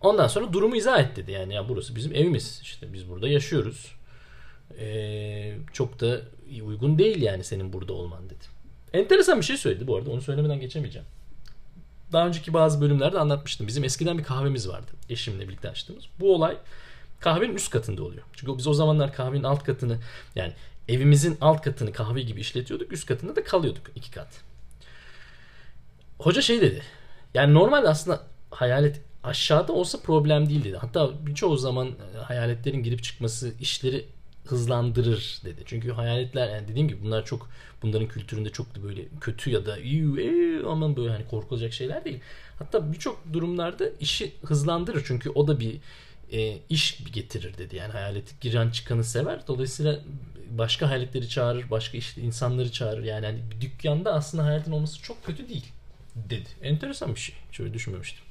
Ondan 0.01 0.27
sonra 0.27 0.53
durumu 0.53 0.77
izah 0.77 1.01
et 1.01 1.17
dedi. 1.17 1.33
Yani 1.33 1.55
ya 1.55 1.69
burası 1.69 1.97
bizim 1.97 2.15
evimiz. 2.15 2.61
İşte 2.63 2.93
biz 2.93 3.09
burada 3.09 3.29
yaşıyoruz. 3.29 3.93
Ee, 4.79 5.55
çok 5.73 6.01
da 6.01 6.21
uygun 6.65 6.99
değil 6.99 7.23
yani 7.23 7.45
senin 7.45 7.73
burada 7.73 7.93
olman 7.93 8.25
dedi. 8.25 8.45
Enteresan 8.93 9.41
bir 9.41 9.45
şey 9.45 9.57
söyledi 9.57 9.87
bu 9.87 9.97
arada. 9.97 10.11
Onu 10.11 10.21
söylemeden 10.21 10.61
geçemeyeceğim. 10.61 11.07
Daha 12.13 12.27
önceki 12.27 12.53
bazı 12.53 12.81
bölümlerde 12.81 13.19
anlatmıştım. 13.19 13.67
Bizim 13.67 13.85
eskiden 13.85 14.19
bir 14.19 14.25
kahvemiz 14.25 14.69
vardı. 14.69 14.91
Eşimle 15.09 15.49
birlikte 15.49 15.71
açtığımız. 15.71 16.05
Bu 16.21 16.35
olay 16.35 16.57
kahvenin 17.21 17.55
üst 17.55 17.71
katında 17.71 18.05
oluyor. 18.05 18.23
Çünkü 18.33 18.59
biz 18.59 18.67
o 18.67 18.75
zamanlar 18.75 19.15
kahvenin 19.15 19.43
alt 19.43 19.65
katını 19.65 19.99
yani 20.37 20.53
evimizin 20.89 21.39
alt 21.41 21.63
katını 21.63 21.93
kahve 21.93 22.23
gibi 22.23 22.41
işletiyorduk. 22.41 22.93
Üst 22.93 23.07
katında 23.07 23.37
da 23.37 23.45
kalıyorduk 23.45 23.91
iki 23.95 24.11
kat. 24.11 24.41
Hoca 26.19 26.43
şey 26.43 26.61
dedi. 26.61 26.83
Yani 27.35 27.55
normalde 27.55 27.89
aslında 27.89 28.23
hayalet 28.51 29.01
aşağıda 29.25 29.73
olsa 29.73 30.01
problem 30.01 30.49
değil 30.49 30.65
dedi. 30.65 30.77
Hatta 30.77 31.27
birçoğu 31.27 31.57
zaman 31.57 31.89
e, 31.89 32.19
hayaletlerin 32.19 32.83
girip 32.83 33.03
çıkması 33.03 33.53
işleri 33.61 34.07
hızlandırır 34.45 35.41
dedi. 35.45 35.63
Çünkü 35.67 35.93
hayaletler 35.93 36.49
yani 36.49 36.69
dediğim 36.69 36.89
gibi 36.89 37.03
bunlar 37.05 37.25
çok 37.25 37.49
bunların 37.83 38.09
kültüründe 38.09 38.51
çok 38.51 38.75
da 38.75 38.83
böyle 38.83 39.05
kötü 39.21 39.51
ya 39.51 39.67
da 39.67 39.79
ee, 39.79 40.65
aman 40.67 40.97
böyle 40.97 41.11
hani 41.11 41.27
korkulacak 41.27 41.73
şeyler 41.73 42.05
değil. 42.05 42.21
Hatta 42.59 42.93
birçok 42.93 43.33
durumlarda 43.33 43.85
işi 44.01 44.33
hızlandırır. 44.45 45.03
Çünkü 45.07 45.31
o 45.31 45.49
da 45.49 45.61
bir 45.61 45.81
e, 46.33 46.59
iş 46.69 47.05
getirir 47.13 47.59
dedi. 47.59 47.77
Yani 47.77 47.93
hayalet 47.93 48.41
giren 48.41 48.71
çıkanı 48.71 49.05
sever. 49.05 49.47
Dolayısıyla 49.47 50.01
başka 50.51 50.89
hayaletleri 50.89 51.29
çağırır, 51.29 51.71
başka 51.71 51.99
işte 51.99 52.21
insanları 52.21 52.73
çağırır. 52.73 53.05
Yani 53.05 53.27
hani 53.27 53.39
bir 53.51 53.61
dükkanda 53.61 54.15
aslında 54.15 54.45
hayaletin 54.45 54.73
olması 54.73 55.03
çok 55.03 55.25
kötü 55.25 55.49
değil 55.49 55.67
dedi. 56.17 56.49
Enteresan 56.63 57.15
bir 57.15 57.21
şey. 57.21 57.35
Şöyle 57.53 57.75
düşünmemiştim. 57.75 58.25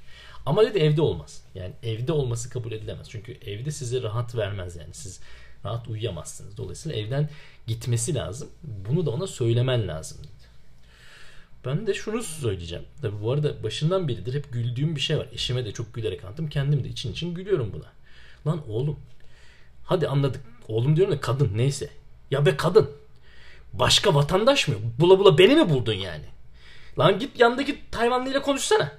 Ama 0.46 0.64
dedi 0.64 0.80
evde 0.80 1.02
olmaz. 1.02 1.44
Yani 1.56 1.74
evde 1.84 2.12
olması 2.12 2.50
kabul 2.50 2.72
edilemez. 2.72 3.10
Çünkü 3.10 3.38
evde 3.46 3.72
size 3.72 4.02
rahat 4.02 4.36
vermez 4.36 4.76
yani. 4.76 4.94
Siz 4.94 5.20
rahat 5.66 5.88
uyuyamazsınız. 5.88 6.58
Dolayısıyla 6.58 6.98
evden 6.98 7.30
gitmesi 7.68 8.16
lazım. 8.16 8.50
Bunu 8.64 9.06
da 9.06 9.12
ona 9.12 9.28
söylemen 9.28 9.88
lazım. 9.88 10.18
Ben 11.66 11.88
de 11.88 11.94
şunu 11.94 12.24
söyleyeceğim. 12.24 12.86
Tabi 13.02 13.22
bu 13.22 13.32
arada 13.32 13.64
başından 13.64 14.08
beridir 14.08 14.34
hep 14.34 14.54
güldüğüm 14.54 14.96
bir 14.96 15.02
şey 15.02 15.18
var. 15.18 15.28
Eşime 15.34 15.66
de 15.66 15.72
çok 15.72 15.94
gülerek 15.94 16.24
anlattım. 16.24 16.50
Kendim 16.50 16.84
de 16.84 16.88
için 16.88 17.12
için 17.12 17.34
gülüyorum 17.34 17.74
buna. 17.74 17.92
Lan 18.48 18.70
oğlum. 18.70 19.00
Hadi 19.84 20.08
anladık. 20.08 20.42
Oğlum 20.68 20.96
diyorum 20.96 21.14
da 21.14 21.20
kadın 21.20 21.52
neyse. 21.56 21.90
Ya 22.32 22.46
be 22.46 22.58
kadın. 22.58 22.90
Başka 23.74 24.16
vatandaş 24.16 24.68
mı? 24.68 24.76
Bula 25.00 25.20
bula 25.20 25.38
beni 25.38 25.56
mi 25.56 25.70
buldun 25.70 25.94
yani? 25.94 26.26
Lan 27.00 27.20
git 27.20 27.40
yandaki 27.40 27.78
Tayvanlı 27.92 28.30
ile 28.30 28.42
konuşsana. 28.42 28.92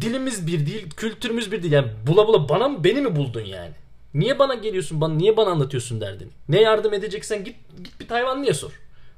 Dilimiz 0.00 0.46
bir 0.46 0.66
değil, 0.66 0.90
kültürümüz 0.90 1.52
bir 1.52 1.62
değil. 1.62 1.72
Yani 1.72 1.92
bula 2.06 2.26
bula 2.26 2.48
bana 2.48 2.68
mı 2.68 2.84
beni 2.84 3.00
mi 3.00 3.16
buldun 3.16 3.44
yani? 3.44 3.74
Niye 4.14 4.38
bana 4.38 4.54
geliyorsun? 4.54 5.00
Bana 5.00 5.14
niye 5.14 5.36
bana 5.36 5.50
anlatıyorsun 5.50 6.00
derdini? 6.00 6.28
Ne 6.48 6.60
yardım 6.60 6.94
edeceksen 6.94 7.44
git 7.44 7.56
git 7.84 8.00
bir 8.00 8.08
Tayvanlıya 8.08 8.54
sor. 8.54 8.72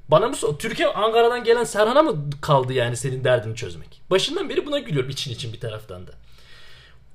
Bana 0.09 0.29
mı 0.29 0.37
sor? 0.37 0.59
Türkiye 0.59 0.89
Ankara'dan 0.89 1.45
gelen 1.45 1.65
Serhan'a 1.65 2.03
mı 2.03 2.31
kaldı 2.41 2.73
yani 2.73 2.97
senin 2.97 3.25
derdini 3.25 3.57
çözmek? 3.57 4.01
Başından 4.11 4.49
beri 4.49 4.67
buna 4.67 4.79
gülüyorum 4.79 5.11
için 5.11 5.31
için 5.31 5.53
bir 5.53 5.61
taraftan 5.61 6.07
da. 6.07 6.11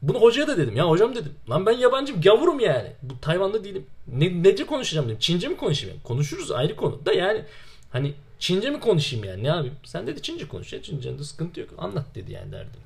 Bunu 0.01 0.21
hocaya 0.21 0.47
da 0.47 0.57
dedim. 0.57 0.75
Ya 0.75 0.89
hocam 0.89 1.15
dedim. 1.15 1.33
Lan 1.49 1.65
ben 1.65 1.71
yabancım 1.71 2.21
gavurum 2.21 2.59
yani. 2.59 2.91
Bu 3.01 3.19
Tayvan'da 3.21 3.63
değilim. 3.63 3.85
Ne, 4.07 4.43
nece 4.43 4.65
konuşacağım 4.65 5.07
dedim. 5.07 5.19
Çince 5.19 5.47
mi 5.47 5.57
konuşayım? 5.57 5.99
Konuşuruz 6.03 6.51
ayrı 6.51 6.75
konu. 6.75 7.05
Da 7.05 7.13
yani 7.13 7.43
hani 7.91 8.13
Çince 8.39 8.69
mi 8.69 8.79
konuşayım 8.79 9.25
yani 9.25 9.43
ne 9.43 9.47
yapayım? 9.47 9.75
Sen 9.83 10.07
dedi 10.07 10.21
Çince 10.21 10.47
konuş 10.47 10.73
ya. 10.73 10.81
Çince'de 10.81 11.23
sıkıntı 11.23 11.59
yok. 11.59 11.69
Anlat 11.77 12.05
dedi 12.15 12.31
yani 12.31 12.51
derdim. 12.51 12.81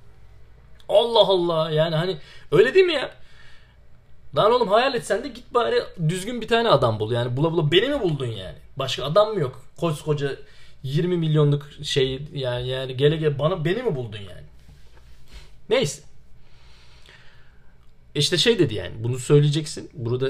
Allah 0.89 1.27
Allah 1.27 1.71
yani 1.71 1.95
hani 1.95 2.17
öyle 2.51 2.73
değil 2.73 2.85
mi 2.85 2.93
ya? 2.93 3.11
Lan 4.35 4.51
oğlum 4.51 4.67
hayal 4.67 4.95
et 4.95 5.05
sen 5.05 5.23
de 5.23 5.27
git 5.27 5.53
bari 5.53 5.83
düzgün 6.09 6.41
bir 6.41 6.47
tane 6.47 6.69
adam 6.69 6.99
bul. 6.99 7.11
Yani 7.11 7.37
bula 7.37 7.51
bula 7.51 7.71
beni 7.71 7.89
mi 7.89 8.01
buldun 8.01 8.25
yani? 8.25 8.57
Başka 8.77 9.05
adam 9.05 9.33
mı 9.33 9.39
yok? 9.39 9.65
Koskoca 9.77 10.35
20 10.83 11.17
milyonluk 11.17 11.69
şey 11.83 12.21
yani 12.33 12.67
yani 12.67 12.97
gele 12.97 13.17
gele 13.17 13.39
bana 13.39 13.65
beni 13.65 13.83
mi 13.83 13.95
buldun 13.95 14.17
yani? 14.17 14.47
Neyse. 15.69 16.01
İşte 18.15 18.37
şey 18.37 18.59
dedi 18.59 18.73
yani 18.73 18.93
bunu 18.99 19.19
söyleyeceksin. 19.19 19.89
Burada 19.93 20.29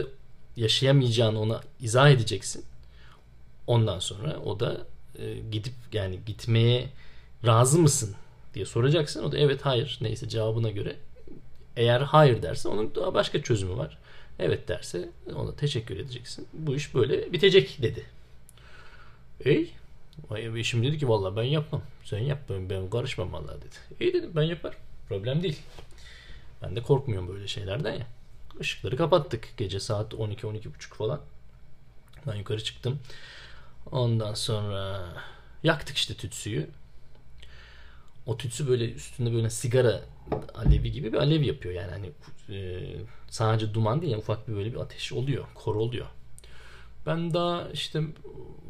yaşayamayacağını 0.55 1.39
ona 1.41 1.61
izah 1.81 2.09
edeceksin. 2.09 2.65
Ondan 3.67 3.99
sonra 3.99 4.39
o 4.45 4.59
da 4.59 4.77
e, 5.19 5.33
gidip 5.51 5.73
yani 5.93 6.19
gitmeye 6.25 6.89
razı 7.45 7.79
mısın 7.79 8.15
diye 8.53 8.65
soracaksın. 8.65 9.23
O 9.23 9.31
da 9.31 9.37
evet 9.37 9.65
hayır 9.65 9.97
neyse 10.01 10.29
cevabına 10.29 10.69
göre 10.69 10.95
eğer 11.79 12.01
hayır 12.01 12.41
derse 12.41 12.69
onun 12.69 12.95
daha 12.95 13.13
başka 13.13 13.43
çözümü 13.43 13.77
var. 13.77 13.97
Evet 14.39 14.67
derse 14.67 15.09
ona 15.35 15.55
teşekkür 15.55 15.97
edeceksin. 15.97 16.47
Bu 16.53 16.75
iş 16.75 16.95
böyle 16.95 17.33
bitecek 17.33 17.77
dedi. 17.81 18.05
Ey 19.45 19.73
Eşim 20.55 20.83
dedi 20.83 20.97
ki 20.97 21.09
vallahi 21.09 21.35
ben 21.35 21.43
yapmam. 21.43 21.81
Sen 22.03 22.19
yap 22.19 22.39
ben, 22.49 22.69
ben 22.69 22.89
karışmam 22.89 23.33
vallahi 23.33 23.57
dedi. 23.57 23.75
İyi 23.99 24.13
dedim 24.13 24.31
ben 24.35 24.43
yaparım. 24.43 24.77
Problem 25.09 25.43
değil. 25.43 25.59
Ben 26.61 26.75
de 26.75 26.81
korkmuyorum 26.81 27.27
böyle 27.27 27.47
şeylerden 27.47 27.93
ya. 27.93 28.07
Işıkları 28.59 28.97
kapattık. 28.97 29.47
Gece 29.57 29.79
saat 29.79 30.13
12-12.30 30.13 30.69
falan. 30.79 31.21
Ben 32.27 32.35
yukarı 32.35 32.63
çıktım. 32.63 32.99
Ondan 33.91 34.33
sonra 34.33 35.05
yaktık 35.63 35.97
işte 35.97 36.13
tütsüyü. 36.13 36.69
O 38.29 38.37
tütsü 38.37 38.67
böyle 38.67 38.91
üstünde 38.93 39.33
böyle 39.33 39.49
sigara 39.49 40.01
alevi 40.55 40.91
gibi 40.91 41.13
bir 41.13 41.17
alev 41.17 41.41
yapıyor. 41.41 41.75
Yani 41.75 41.91
hani 41.91 42.11
e, 42.57 42.79
sadece 43.29 43.73
duman 43.73 44.01
değil 44.01 44.11
yani 44.11 44.19
ufak 44.19 44.47
bir 44.47 44.55
böyle 44.55 44.71
bir 44.73 44.77
ateş 44.77 45.13
oluyor. 45.13 45.45
Kor 45.55 45.75
oluyor. 45.75 46.05
Ben 47.05 47.33
daha 47.33 47.69
işte 47.73 48.01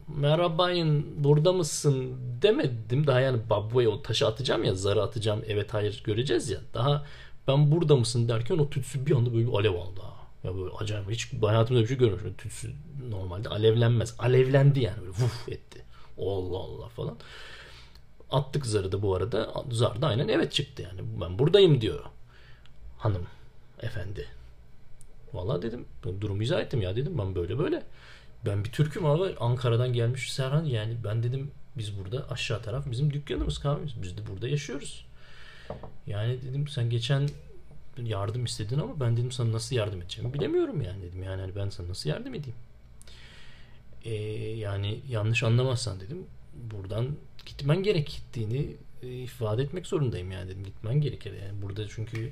merhabayın 0.08 1.24
burada 1.24 1.54
mısın 1.54 2.16
demedim. 2.42 3.08
Daha 3.08 3.20
yani 3.20 3.40
babaya 3.50 3.90
o 3.90 4.02
taşı 4.02 4.28
atacağım 4.28 4.64
ya 4.64 4.76
zarı 4.76 5.04
atacağım 5.04 5.42
evet 5.48 5.74
hayır 5.74 6.02
göreceğiz 6.04 6.50
ya. 6.50 6.60
Daha 6.74 7.06
ben 7.48 7.72
burada 7.72 7.96
mısın 7.96 8.30
derken 8.30 8.58
o 8.58 8.70
tütsü 8.70 9.06
bir 9.06 9.16
anda 9.16 9.34
böyle 9.34 9.48
bir 9.48 9.54
alev 9.54 9.74
aldı. 9.74 10.02
Ya 10.44 10.56
böyle 10.56 10.72
acayip 10.78 11.12
hiç 11.12 11.34
hayatımda 11.42 11.82
bir 11.82 11.88
şey 11.88 11.98
görmemişim. 11.98 12.34
Tütsü 12.38 12.72
normalde 13.10 13.50
alevlenmez. 13.50 14.16
Alevlendi 14.20 14.80
yani 14.80 14.98
böyle 15.02 15.12
vuf 15.12 15.50
etti. 15.50 15.84
Allah 16.18 16.58
Allah 16.58 16.90
falan. 16.90 17.18
Attık 18.32 18.66
zarı 18.66 18.92
da 18.92 19.02
bu 19.02 19.16
arada. 19.16 19.54
Zar 19.72 20.02
da 20.02 20.08
aynen 20.08 20.28
evet 20.28 20.54
çıktı 20.54 20.82
yani. 20.82 21.02
Ben 21.22 21.40
buradayım 21.40 21.82
diyor. 21.82 22.06
Hanım, 22.98 23.28
efendi. 23.82 24.28
Vallahi 25.34 25.62
dedim. 25.62 25.86
Durumu 26.22 26.44
izah 26.44 26.62
ettim 26.62 26.82
ya 26.82 26.96
dedim. 26.96 27.18
Ben 27.18 27.36
böyle 27.36 27.60
böyle. 27.60 27.84
Ben 28.46 28.64
bir 28.64 28.72
Türk'üm 28.72 29.06
abi. 29.06 29.36
Ankara'dan 29.40 29.94
gelmiş 29.94 30.34
Serhan. 30.34 30.66
Yani 30.66 30.98
ben 31.04 31.24
dedim 31.24 31.52
biz 31.78 32.00
burada 32.00 32.30
aşağı 32.30 32.62
taraf 32.62 32.92
bizim 32.92 33.14
dükkanımız 33.14 33.60
kahvemiz. 33.60 34.02
Biz 34.02 34.18
de 34.18 34.22
burada 34.28 34.48
yaşıyoruz. 34.48 35.06
Yani 36.08 36.42
dedim 36.42 36.68
sen 36.68 36.90
geçen 36.90 37.30
yardım 38.04 38.46
istedin 38.46 38.80
ama 38.80 39.00
ben 39.00 39.18
dedim 39.18 39.32
sana 39.32 39.52
nasıl 39.52 39.76
yardım 39.76 40.02
edeceğimi 40.02 40.34
bilemiyorum 40.34 40.82
yani 40.82 41.02
dedim. 41.02 41.24
Yani 41.24 41.42
hani 41.42 41.56
ben 41.56 41.70
sana 41.70 41.90
nasıl 41.90 42.10
yardım 42.10 42.34
edeyim? 42.34 42.56
Ee, 44.04 44.14
yani 44.58 45.00
yanlış 45.10 45.44
anlamazsan 45.44 46.00
dedim. 46.00 46.26
Buradan 46.72 47.08
gitmen 47.46 47.84
gerektiğini 47.84 48.76
e, 49.04 49.08
ifade 49.08 49.64
etmek 49.64 49.88
zorundayım 49.88 50.32
yani 50.32 50.50
dedim. 50.50 50.64
Gitmen 50.64 51.02
gerekir 51.02 51.34
yani. 51.34 51.62
Burada 51.62 51.88
çünkü 51.88 52.32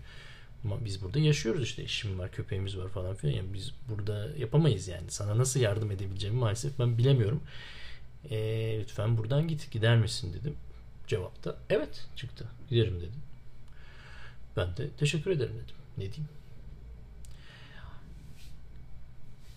biz 0.64 1.04
burada 1.04 1.20
yaşıyoruz 1.20 1.64
işte. 1.64 1.84
Eşim 1.84 2.20
var 2.20 2.32
köpeğimiz 2.32 2.78
var 2.78 2.90
falan 2.90 3.16
filan. 3.16 3.34
Yani 3.34 3.54
biz 3.54 3.72
burada 3.90 4.30
yapamayız 4.38 4.88
yani. 4.88 5.12
Sana 5.12 5.38
nasıl 5.38 5.60
yardım 5.60 5.92
edebileceğimi 5.92 6.40
maalesef 6.40 6.80
ben 6.80 6.98
bilemiyorum. 6.98 7.44
E, 8.30 8.38
lütfen 8.80 9.18
buradan 9.18 9.48
git 9.48 9.72
gider 9.72 9.98
misin 9.98 10.34
dedim. 10.34 10.56
Cevapta 11.08 11.58
evet 11.70 12.08
çıktı. 12.16 12.48
Giderim 12.70 12.98
dedim. 13.00 13.22
Ben 14.58 14.78
de 14.78 14.90
teşekkür 14.90 15.32
ederim 15.32 15.54
dedim. 15.54 15.76
Ne 15.98 16.04
diyeyim? 16.04 16.30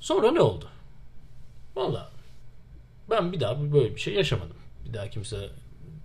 Sonra 0.00 0.32
ne 0.32 0.40
oldu? 0.40 0.68
Valla 1.76 2.12
ben 3.10 3.32
bir 3.32 3.40
daha 3.40 3.72
böyle 3.72 3.94
bir 3.94 4.00
şey 4.00 4.14
yaşamadım 4.14 4.60
bir 4.84 4.94
daha 4.94 5.10
kimse 5.10 5.50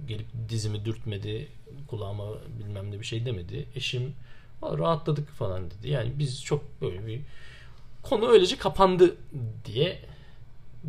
gelip 0.07 0.27
dizimi 0.49 0.85
dürtmedi 0.85 1.47
kulağıma 1.87 2.25
bilmem 2.59 2.91
ne 2.91 2.99
bir 2.99 3.05
şey 3.05 3.25
demedi 3.25 3.67
eşim 3.75 4.15
rahatladık 4.63 5.29
falan 5.29 5.71
dedi. 5.71 5.89
Yani 5.89 6.19
biz 6.19 6.43
çok 6.43 6.81
böyle 6.81 7.07
bir 7.07 7.21
konu 8.03 8.29
öylece 8.29 8.57
kapandı 8.57 9.15
diye 9.65 10.01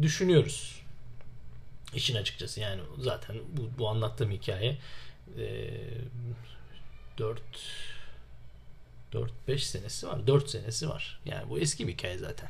düşünüyoruz. 0.03 0.83
İşin 1.95 2.17
açıkçası 2.17 2.61
yani 2.61 2.81
zaten 2.99 3.37
bu, 3.53 3.79
bu 3.79 3.89
anlattığım 3.89 4.31
hikaye 4.31 4.79
e, 5.39 5.71
4 7.19 7.41
4-5 9.49 9.59
senesi 9.59 10.07
var. 10.07 10.27
4 10.27 10.51
senesi 10.51 10.89
var. 10.89 11.21
Yani 11.25 11.51
bu 11.51 11.59
eski 11.59 11.89
bir 11.89 11.93
hikaye 11.93 12.19
zaten. 12.19 12.49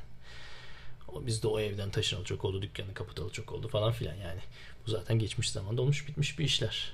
Biz 1.26 1.42
de 1.42 1.48
o 1.48 1.60
evden 1.60 1.90
taşınalı 1.90 2.24
çok 2.24 2.44
oldu. 2.44 2.62
Dükkanı 2.62 2.94
kapatalı 2.94 3.30
çok 3.30 3.52
oldu 3.52 3.68
falan 3.68 3.92
filan 3.92 4.14
yani. 4.14 4.40
Bu 4.86 4.90
zaten 4.90 5.18
geçmiş 5.18 5.50
zamanda 5.50 5.82
olmuş 5.82 6.08
bitmiş 6.08 6.38
bir 6.38 6.44
işler. 6.44 6.92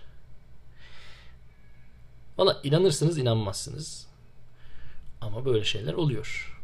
Valla 2.39 2.61
inanırsınız 2.65 3.19
inanmazsınız. 3.19 4.07
Ama 5.21 5.45
böyle 5.45 5.65
şeyler 5.65 5.95
oluyor. 5.95 6.59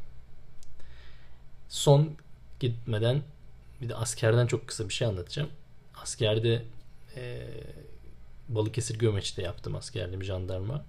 Son 1.69 2.17
gitmeden 2.61 3.23
bir 3.81 3.89
de 3.89 3.95
askerden 3.95 4.47
çok 4.47 4.69
kısa 4.69 4.89
bir 4.89 4.95
şey 4.95 5.09
anlatacağım. 5.09 5.51
Askerde 6.03 6.65
e, 7.17 7.47
Balıkesir 8.49 8.99
Gömeç'te 8.99 9.43
yaptım 9.43 9.77
askerliğimi 9.77 10.25
jandarma. 10.25 10.85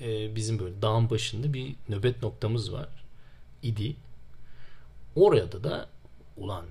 E, 0.00 0.36
bizim 0.36 0.58
böyle 0.58 0.82
dağın 0.82 1.10
başında 1.10 1.52
bir 1.52 1.74
nöbet 1.88 2.22
noktamız 2.22 2.72
var. 2.72 2.88
idi. 3.62 3.96
Oraya 5.18 5.52
da 5.52 5.88
ulan 6.36 6.64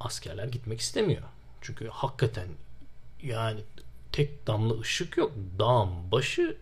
askerler 0.00 0.48
gitmek 0.48 0.80
istemiyor. 0.80 1.22
Çünkü 1.60 1.88
hakikaten 1.88 2.48
yani 3.22 3.60
tek 4.12 4.46
damla 4.46 4.80
ışık 4.80 5.16
yok. 5.16 5.32
Dağın 5.58 6.12
başı 6.12 6.56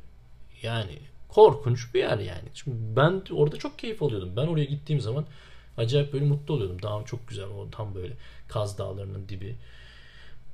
yani 0.62 0.98
korkunç 1.28 1.94
bir 1.94 2.00
yer 2.00 2.18
yani. 2.18 2.48
Şimdi 2.54 2.76
ben 2.96 3.22
orada 3.30 3.56
çok 3.56 3.78
keyif 3.78 4.02
alıyordum. 4.02 4.36
Ben 4.36 4.46
oraya 4.46 4.64
gittiğim 4.64 5.00
zaman 5.00 5.26
acayip 5.76 6.12
böyle 6.12 6.24
mutlu 6.24 6.54
oluyordum. 6.54 6.82
Dağım 6.82 7.04
çok 7.04 7.28
güzel. 7.28 7.46
O 7.46 7.70
tam 7.70 7.94
böyle 7.94 8.14
Kaz 8.48 8.78
Dağları'nın 8.78 9.28
dibi. 9.28 9.56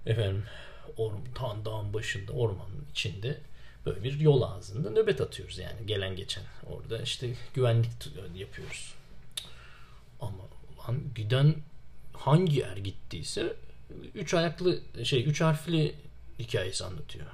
Efendim 0.06 0.44
orman, 0.96 1.24
tam 1.34 1.64
dağın 1.64 1.94
başında 1.94 2.32
ormanın 2.32 2.86
içinde 2.90 3.40
böyle 3.86 4.04
bir 4.04 4.20
yol 4.20 4.42
ağzında 4.42 4.90
nöbet 4.90 5.20
atıyoruz 5.20 5.58
yani 5.58 5.86
gelen 5.86 6.16
geçen. 6.16 6.44
Orada 6.70 7.02
işte 7.02 7.30
güvenlik 7.54 7.90
yapıyoruz. 8.34 8.95
Ama 10.20 10.42
lan 10.78 11.00
giden 11.14 11.54
hangi 12.12 12.60
er 12.62 12.76
gittiyse 12.76 13.56
üç 14.14 14.34
ayaklı 14.34 14.80
şey 15.04 15.28
üç 15.28 15.40
harfli 15.40 15.94
hikayesi 16.38 16.84
anlatıyor. 16.84 17.26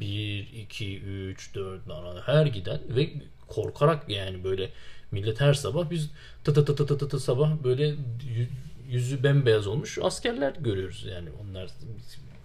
1, 0.00 0.48
2, 0.54 1.00
3, 1.00 1.54
4 1.54 1.82
her 2.26 2.46
giden 2.46 2.80
ve 2.88 3.12
korkarak 3.48 4.08
yani 4.08 4.44
böyle 4.44 4.70
millet 5.10 5.40
her 5.40 5.54
sabah 5.54 5.90
biz 5.90 6.10
tı 6.44 6.54
tı 6.54 6.64
tı 6.64 6.76
tı 6.76 6.98
tı 6.98 7.08
tı 7.08 7.20
sabah 7.20 7.64
böyle 7.64 7.94
yüzü 8.88 9.22
bembeyaz 9.22 9.66
olmuş 9.66 9.98
askerler 10.02 10.54
görüyoruz 10.60 11.04
yani 11.04 11.28
onlar 11.42 11.70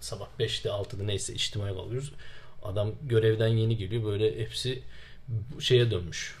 sabah 0.00 0.26
5'te 0.40 0.68
6'da 0.68 1.04
neyse 1.04 1.34
içtimaya 1.34 1.74
kalıyoruz. 1.74 2.12
Adam 2.62 2.92
görevden 3.02 3.48
yeni 3.48 3.76
geliyor 3.76 4.04
böyle 4.04 4.40
hepsi 4.40 4.82
şeye 5.60 5.90
dönmüş. 5.90 6.36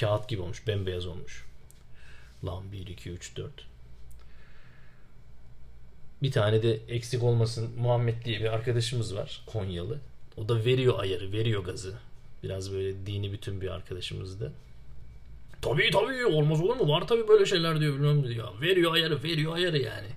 Kağıt 0.00 0.28
gibi 0.28 0.42
olmuş 0.42 0.66
bembeyaz 0.66 1.06
olmuş. 1.06 1.44
Lan 2.44 2.72
1 2.72 2.86
2 2.86 3.10
3 3.10 3.36
4 3.36 3.50
bir 6.22 6.32
tane 6.32 6.62
de 6.62 6.80
eksik 6.88 7.22
olmasın 7.22 7.70
Muhammed 7.78 8.24
diye 8.24 8.40
bir 8.40 8.52
arkadaşımız 8.52 9.16
var 9.16 9.42
Konyalı. 9.46 9.98
O 10.36 10.48
da 10.48 10.64
veriyor 10.64 10.98
ayarı, 10.98 11.32
veriyor 11.32 11.64
gazı. 11.64 11.94
Biraz 12.42 12.72
böyle 12.72 13.06
dini 13.06 13.32
bütün 13.32 13.60
bir 13.60 13.68
arkadaşımızdı. 13.68 14.52
Tabii 15.62 15.90
tabii 15.90 16.26
olmaz 16.26 16.60
olur 16.60 16.76
mu? 16.76 16.88
Var 16.88 17.06
tabii 17.06 17.28
böyle 17.28 17.46
şeyler 17.46 17.80
diyor 17.80 17.94
bilmem 17.94 18.28
diyor. 18.28 18.60
Veriyor 18.60 18.92
ayarı, 18.92 19.22
veriyor 19.22 19.54
ayarı 19.54 19.78
yani. 19.78 20.08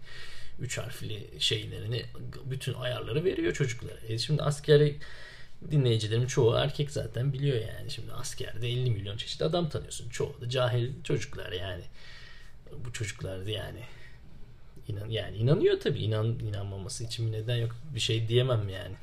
üç 0.59 0.78
harfli 0.78 1.30
şeylerini 1.39 2.05
bütün 2.45 2.73
ayarları 2.73 3.23
veriyor 3.23 3.53
çocuklara. 3.53 3.99
E 4.07 4.17
şimdi 4.17 4.43
askeri 4.43 4.95
dinleyicilerim 5.71 6.28
çoğu 6.28 6.55
erkek 6.55 6.91
zaten 6.91 7.34
biliyor 7.34 7.57
yani. 7.57 7.91
Şimdi 7.91 8.13
askerde 8.13 8.69
50 8.69 8.91
milyon 8.91 9.17
çeşit 9.17 9.41
adam 9.41 9.69
tanıyorsun. 9.69 10.09
Çoğu 10.09 10.41
da 10.41 10.49
cahil 10.49 10.91
çocuklar 11.03 11.51
yani. 11.51 11.84
Bu 12.86 12.93
çocuklar 12.93 13.45
yani 13.45 13.80
inan 14.88 15.09
yani 15.09 15.38
inanıyor 15.38 15.80
tabii. 15.80 15.99
İnan 15.99 16.26
inanmaması 16.39 17.03
için 17.03 17.28
bir 17.28 17.32
neden 17.32 17.55
yok. 17.55 17.76
Bir 17.95 17.99
şey 17.99 18.28
diyemem 18.28 18.69
yani. 18.69 18.95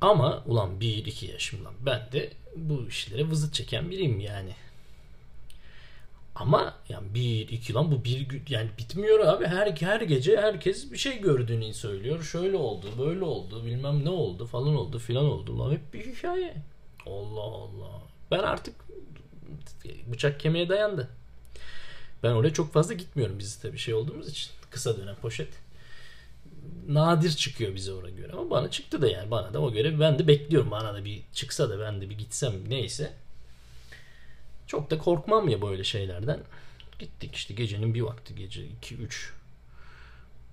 Ama 0.00 0.42
ulan 0.46 0.70
1-2 0.80 1.32
yaşımdan 1.32 1.74
ben 1.86 2.08
de 2.12 2.32
bu 2.56 2.88
işlere 2.88 3.28
vızıt 3.28 3.54
çeken 3.54 3.90
biriyim 3.90 4.20
yani. 4.20 4.52
Ama 6.34 6.74
yani 6.88 7.14
bir 7.14 7.48
iki 7.48 7.74
lan 7.74 7.92
bu 7.92 8.04
bir 8.04 8.42
yani 8.48 8.70
bitmiyor 8.78 9.20
abi. 9.20 9.46
Her 9.46 9.76
her 9.76 10.00
gece 10.00 10.36
herkes 10.36 10.92
bir 10.92 10.96
şey 10.96 11.20
gördüğünü 11.20 11.74
söylüyor. 11.74 12.22
Şöyle 12.22 12.56
oldu, 12.56 12.86
böyle 12.98 13.24
oldu, 13.24 13.64
bilmem 13.66 14.04
ne 14.04 14.10
oldu 14.10 14.46
falan 14.46 14.76
oldu 14.76 14.98
filan 14.98 15.24
oldu. 15.24 15.58
Lan 15.58 15.72
hep 15.72 15.94
bir 15.94 16.14
hikaye. 16.14 16.54
Allah 17.06 17.40
Allah. 17.40 18.02
Ben 18.30 18.38
artık 18.38 18.74
bıçak 20.12 20.40
kemiğe 20.40 20.68
dayandı. 20.68 21.08
Ben 22.24 22.30
oraya 22.30 22.52
çok 22.52 22.72
fazla 22.72 22.94
gitmiyorum 22.94 23.38
biz 23.38 23.56
tabii 23.56 23.78
şey 23.78 23.94
olduğumuz 23.94 24.28
için. 24.28 24.50
Kısa 24.70 24.96
dönem 24.96 25.16
poşet. 25.16 25.48
Nadir 26.88 27.30
çıkıyor 27.30 27.74
bize 27.74 27.92
oraya 27.92 28.10
göre 28.10 28.32
ama 28.32 28.50
bana 28.50 28.70
çıktı 28.70 29.02
da 29.02 29.08
yani 29.08 29.30
bana 29.30 29.54
da 29.54 29.60
o 29.60 29.72
göre 29.72 30.00
ben 30.00 30.18
de 30.18 30.26
bekliyorum 30.26 30.70
bana 30.70 30.94
da 30.94 31.04
bir 31.04 31.22
çıksa 31.32 31.70
da 31.70 31.80
ben 31.80 32.00
de 32.00 32.10
bir 32.10 32.18
gitsem 32.18 32.52
neyse 32.68 33.12
çok 34.66 34.90
da 34.90 34.98
korkmam 34.98 35.48
ya 35.48 35.62
böyle 35.62 35.84
şeylerden. 35.84 36.40
Gittik 36.98 37.34
işte 37.34 37.54
gecenin 37.54 37.94
bir 37.94 38.00
vakti 38.00 38.34
gece 38.34 38.66
2-3. 38.82 39.30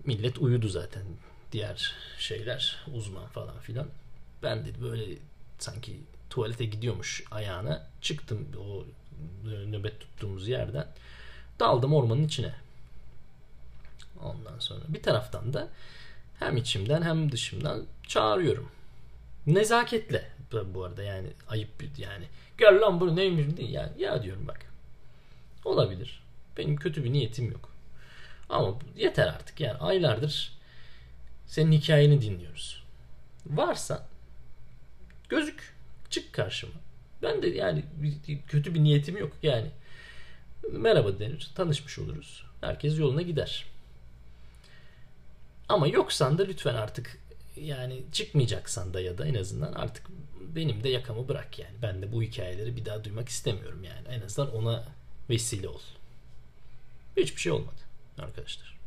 Millet 0.06 0.38
uyudu 0.38 0.68
zaten. 0.68 1.04
Diğer 1.52 1.96
şeyler 2.20 2.86
uzman 2.94 3.28
falan 3.28 3.60
filan. 3.60 3.88
Ben 4.44 4.66
de 4.66 4.82
böyle 4.82 5.18
sanki 5.60 6.00
tuvalete 6.30 6.66
gidiyormuş 6.66 7.24
ayağına 7.32 7.88
çıktım 8.02 8.48
o 8.60 8.86
nöbet 9.46 10.00
tuttuğumuz 10.00 10.48
yerden. 10.48 10.88
Daldım 11.62 11.94
ormanın 11.94 12.24
içine. 12.24 12.54
Ondan 14.24 14.60
sonra 14.60 14.82
bir 14.88 15.04
taraftan 15.04 15.54
da 15.54 15.68
hem 16.40 16.58
içimden 16.58 17.02
hem 17.02 17.32
dışımdan 17.32 17.86
çağırıyorum. 18.08 18.72
Nezaketle 19.48 20.32
bu 20.74 20.84
arada 20.84 21.04
yani 21.04 21.28
ayıp 21.48 21.70
yani 21.98 22.26
Gel 22.58 22.82
lan 22.82 23.00
bunu 23.00 23.16
neymiş 23.16 23.58
değil. 23.58 23.70
Yani 23.70 24.02
ya 24.02 24.24
diyorum 24.24 24.48
bak. 24.48 24.60
Olabilir. 25.66 26.24
Benim 26.58 26.76
kötü 26.76 27.04
bir 27.04 27.14
niyetim 27.14 27.52
yok. 27.52 27.70
Ama 28.50 28.80
yeter 28.98 29.28
artık 29.28 29.60
yani 29.60 29.78
aylardır 29.78 30.54
senin 31.48 31.72
hikayeni 31.72 32.22
dinliyoruz. 32.22 32.84
Varsa 33.46 34.08
gözük 35.30 35.76
çık 36.10 36.34
karşıma. 36.34 36.74
Ben 37.22 37.42
de 37.42 37.48
yani 37.48 37.84
kötü 38.48 38.76
bir 38.76 38.84
niyetim 38.84 39.18
yok 39.18 39.32
yani. 39.44 39.68
Merhaba 40.70 41.20
denir, 41.20 41.52
tanışmış 41.56 42.00
oluruz. 42.00 42.44
Herkes 42.62 43.00
yoluna 43.00 43.22
gider. 43.22 43.66
Ama 45.70 45.88
yoksan 45.88 46.38
da 46.38 46.44
lütfen 46.44 46.76
artık 46.76 47.18
yani 47.56 48.04
çıkmayacaksan 48.12 48.94
da 48.94 49.02
ya 49.02 49.18
da 49.18 49.28
en 49.28 49.36
azından 49.36 49.74
artık 49.74 50.08
benim 50.56 50.84
de 50.84 50.90
yakamı 50.90 51.28
bırak 51.28 51.60
yani. 51.60 51.76
Ben 51.82 52.02
de 52.02 52.12
bu 52.12 52.24
hikayeleri 52.24 52.76
bir 52.76 52.86
daha 52.86 53.04
duymak 53.04 53.30
istemiyorum 53.30 53.84
yani. 53.84 54.08
En 54.08 54.22
azından 54.22 54.56
ona 54.56 54.84
vesile 55.30 55.70
ol. 55.70 55.82
Hiçbir 57.18 57.42
şey 57.42 57.52
olmadı 57.52 57.82
arkadaşlar. 58.18 58.78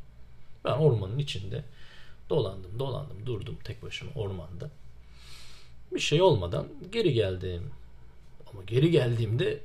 Ben 0.64 0.70
ormanın 0.72 1.18
içinde 1.18 1.64
dolandım 2.30 2.78
dolandım 2.78 3.26
durdum 3.26 3.58
tek 3.64 3.82
başıma 3.82 4.12
ormanda. 4.14 4.70
Bir 5.94 6.00
şey 6.00 6.22
olmadan 6.22 6.68
geri 6.92 7.12
geldim. 7.12 7.70
Ama 8.52 8.62
geri 8.62 8.90
geldiğimde 8.90 9.60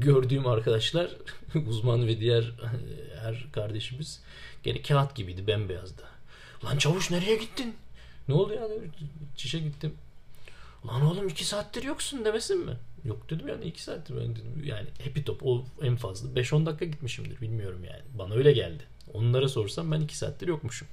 gördüğüm 0.00 0.46
arkadaşlar 0.46 1.10
uzman 1.68 2.06
ve 2.06 2.20
diğer 2.20 2.52
her 3.22 3.46
kardeşimiz 3.52 4.20
gene 4.62 4.82
kağıt 4.82 5.14
gibiydi 5.14 5.46
bembeyazdı. 5.46 6.02
Lan 6.64 6.78
çavuş 6.78 7.10
nereye 7.10 7.36
gittin? 7.36 7.74
Ne 8.28 8.34
oldu 8.34 8.54
ya? 8.54 8.68
Çişe 9.36 9.58
gittim. 9.58 9.94
Lan 10.86 11.02
oğlum 11.06 11.28
iki 11.28 11.44
saattir 11.44 11.82
yoksun 11.82 12.24
demesin 12.24 12.66
mi? 12.66 12.72
Yok 13.04 13.30
dedim 13.30 13.48
yani 13.48 13.64
iki 13.64 13.82
saattir 13.82 14.16
ben 14.16 14.36
dedim. 14.36 14.64
Yani 14.64 14.88
happy 15.04 15.20
top 15.20 15.46
o 15.46 15.64
en 15.82 15.96
fazla 15.96 16.40
5-10 16.40 16.66
dakika 16.66 16.84
gitmişimdir 16.84 17.40
bilmiyorum 17.40 17.84
yani. 17.84 18.02
Bana 18.18 18.34
öyle 18.34 18.52
geldi. 18.52 18.82
Onlara 19.12 19.48
sorsam 19.48 19.92
ben 19.92 20.00
iki 20.00 20.16
saattir 20.16 20.48
yokmuşum. 20.48 20.88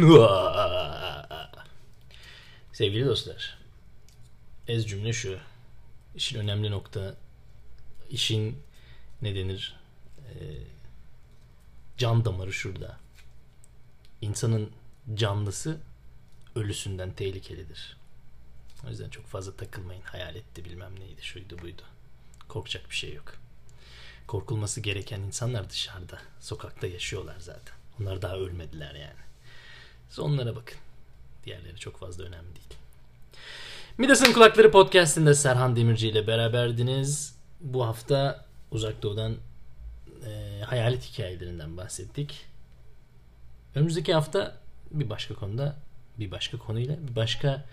Sevgili 2.72 3.06
dostlar, 3.06 3.58
ez 4.68 4.88
cümle 4.88 5.12
şu. 5.12 5.38
İşin 6.14 6.38
önemli 6.38 6.70
nokta 6.70 7.14
işin 8.10 8.62
ne 9.22 9.34
denir 9.34 9.76
e, 10.18 10.32
can 11.98 12.24
damarı 12.24 12.52
şurada. 12.52 12.98
İnsanın 14.20 14.70
canlısı 15.14 15.80
ölüsünden 16.54 17.12
tehlikelidir. 17.12 17.96
O 18.86 18.88
yüzden 18.88 19.10
çok 19.10 19.26
fazla 19.26 19.56
takılmayın. 19.56 20.02
Hayal 20.02 20.36
etti 20.36 20.64
bilmem 20.64 21.00
neydi 21.00 21.22
şuydu 21.22 21.58
buydu. 21.62 21.82
Korkacak 22.48 22.90
bir 22.90 22.96
şey 22.96 23.14
yok. 23.14 23.34
Korkulması 24.26 24.80
gereken 24.80 25.20
insanlar 25.20 25.70
dışarıda. 25.70 26.18
Sokakta 26.40 26.86
yaşıyorlar 26.86 27.40
zaten. 27.40 27.74
Onlar 28.00 28.22
daha 28.22 28.36
ölmediler 28.36 28.94
yani. 28.94 29.29
Siz 30.10 30.18
onlara 30.18 30.56
bakın. 30.56 30.78
Diğerleri 31.44 31.76
çok 31.76 31.96
fazla 31.96 32.24
önemli 32.24 32.54
değil. 32.54 32.80
Midas'ın 33.98 34.32
Kulakları 34.32 34.70
Podcast'inde 34.70 35.34
Serhan 35.34 35.76
Demirci 35.76 36.08
ile 36.08 36.26
beraberdiniz. 36.26 37.34
Bu 37.60 37.86
hafta 37.86 38.44
Uzak 38.70 39.02
Doğu'dan 39.02 39.36
e, 40.26 40.60
hayalet 40.66 41.04
hikayelerinden 41.04 41.76
bahsettik. 41.76 42.46
Önümüzdeki 43.74 44.14
hafta 44.14 44.56
bir 44.90 45.10
başka 45.10 45.34
konuda, 45.34 45.76
bir 46.18 46.30
başka 46.30 46.58
konuyla, 46.58 46.96
bir 47.08 47.16
başka 47.16 47.64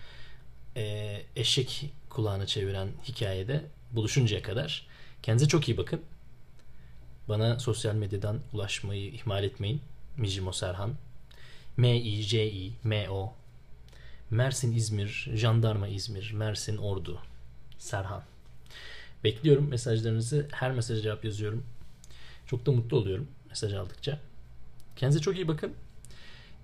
e, 0.76 1.16
eşek 1.36 1.92
kulağını 2.10 2.46
çeviren 2.46 2.88
hikayede 3.08 3.64
buluşuncaya 3.92 4.42
kadar 4.42 4.86
kendinize 5.22 5.48
çok 5.48 5.68
iyi 5.68 5.76
bakın. 5.76 6.02
Bana 7.28 7.58
sosyal 7.58 7.94
medyadan 7.94 8.40
ulaşmayı 8.52 9.12
ihmal 9.12 9.44
etmeyin. 9.44 9.82
Mijimo 10.16 10.52
Serhan. 10.52 10.94
M-I-J-I-M-O 11.78 13.32
Mersin 14.30 14.74
İzmir, 14.74 15.30
Jandarma 15.34 15.88
İzmir, 15.88 16.32
Mersin 16.32 16.76
Ordu, 16.76 17.18
Serhan. 17.78 18.22
Bekliyorum 19.24 19.68
mesajlarınızı. 19.68 20.48
Her 20.52 20.72
mesaja 20.72 21.02
cevap 21.02 21.24
yazıyorum. 21.24 21.64
Çok 22.46 22.66
da 22.66 22.72
mutlu 22.72 22.96
oluyorum 22.96 23.28
mesaj 23.48 23.74
aldıkça. 23.74 24.20
Kendinize 24.96 25.20
çok 25.22 25.36
iyi 25.36 25.48
bakın. 25.48 25.72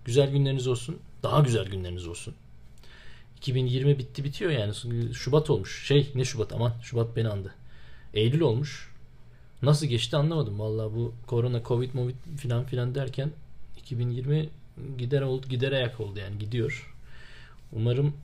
Güzel 0.05 0.31
günleriniz 0.31 0.67
olsun. 0.67 0.99
Daha 1.23 1.41
güzel 1.41 1.67
günleriniz 1.67 2.07
olsun. 2.07 2.35
2020 3.37 3.99
bitti 3.99 4.25
bitiyor 4.25 4.51
yani. 4.51 4.75
Şubat 5.15 5.51
olmuş. 5.51 5.87
Şey 5.87 6.13
ne 6.15 6.25
Şubat 6.25 6.53
aman 6.53 6.73
Şubat 6.83 7.17
beni 7.17 7.29
andı. 7.29 7.55
Eylül 8.15 8.41
olmuş. 8.41 8.93
Nasıl 9.63 9.87
geçti 9.87 10.17
anlamadım. 10.17 10.59
Vallahi 10.59 10.95
bu 10.95 11.15
korona, 11.27 11.63
covid, 11.63 11.95
movid 11.95 12.15
filan 12.39 12.65
filan 12.65 12.95
derken 12.95 13.31
2020 13.77 14.49
gider 14.99 15.23
oldu, 15.23 15.49
gider 15.49 15.73
ayak 15.73 16.01
oldu 16.01 16.19
yani 16.19 16.39
gidiyor. 16.39 16.95
Umarım 17.73 18.15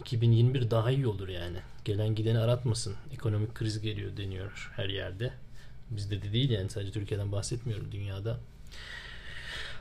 2021 0.00 0.70
daha 0.70 0.90
iyi 0.90 1.06
olur 1.06 1.28
yani. 1.28 1.58
Gelen 1.84 2.14
gideni 2.14 2.38
aratmasın. 2.38 2.94
Ekonomik 3.14 3.54
kriz 3.54 3.80
geliyor 3.80 4.16
deniyor 4.16 4.72
her 4.76 4.88
yerde. 4.88 5.32
Bizde 5.90 6.22
de 6.22 6.32
değil 6.32 6.50
yani 6.50 6.70
sadece 6.70 6.92
Türkiye'den 6.92 7.32
bahsetmiyorum 7.32 7.92
dünyada. 7.92 8.38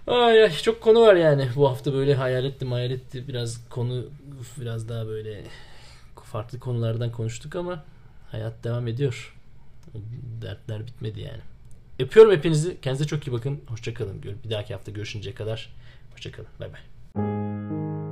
Ay, 0.08 0.44
ay 0.44 0.52
çok 0.52 0.82
konu 0.82 1.02
var 1.02 1.16
yani. 1.16 1.50
Bu 1.56 1.70
hafta 1.70 1.94
böyle 1.94 2.16
hayal 2.16 2.46
ettim 2.46 2.72
hayal 2.72 2.92
etti. 2.92 3.28
Biraz 3.28 3.70
konu 3.70 4.06
biraz 4.62 4.90
daha 4.90 5.08
böyle 5.08 5.44
farklı 6.24 6.60
konulardan 6.60 7.12
konuştuk 7.12 7.56
ama 7.56 7.84
hayat 8.32 8.64
devam 8.64 8.88
ediyor. 8.88 9.36
Dertler 10.42 10.88
bitmedi 10.88 11.22
yani. 11.22 11.42
Öpüyorum 12.04 12.32
hepinizi. 12.32 12.82
Kendinize 12.82 13.08
çok 13.08 13.28
iyi 13.28 13.32
bakın. 13.32 13.62
Hoşçakalın. 13.68 14.24
Bir 14.24 14.50
dahaki 14.50 14.74
hafta 14.74 14.92
görüşünceye 14.92 15.36
kadar. 15.36 15.74
Hoşçakalın. 16.14 16.50
Bay 16.60 16.70
bay. 16.74 18.03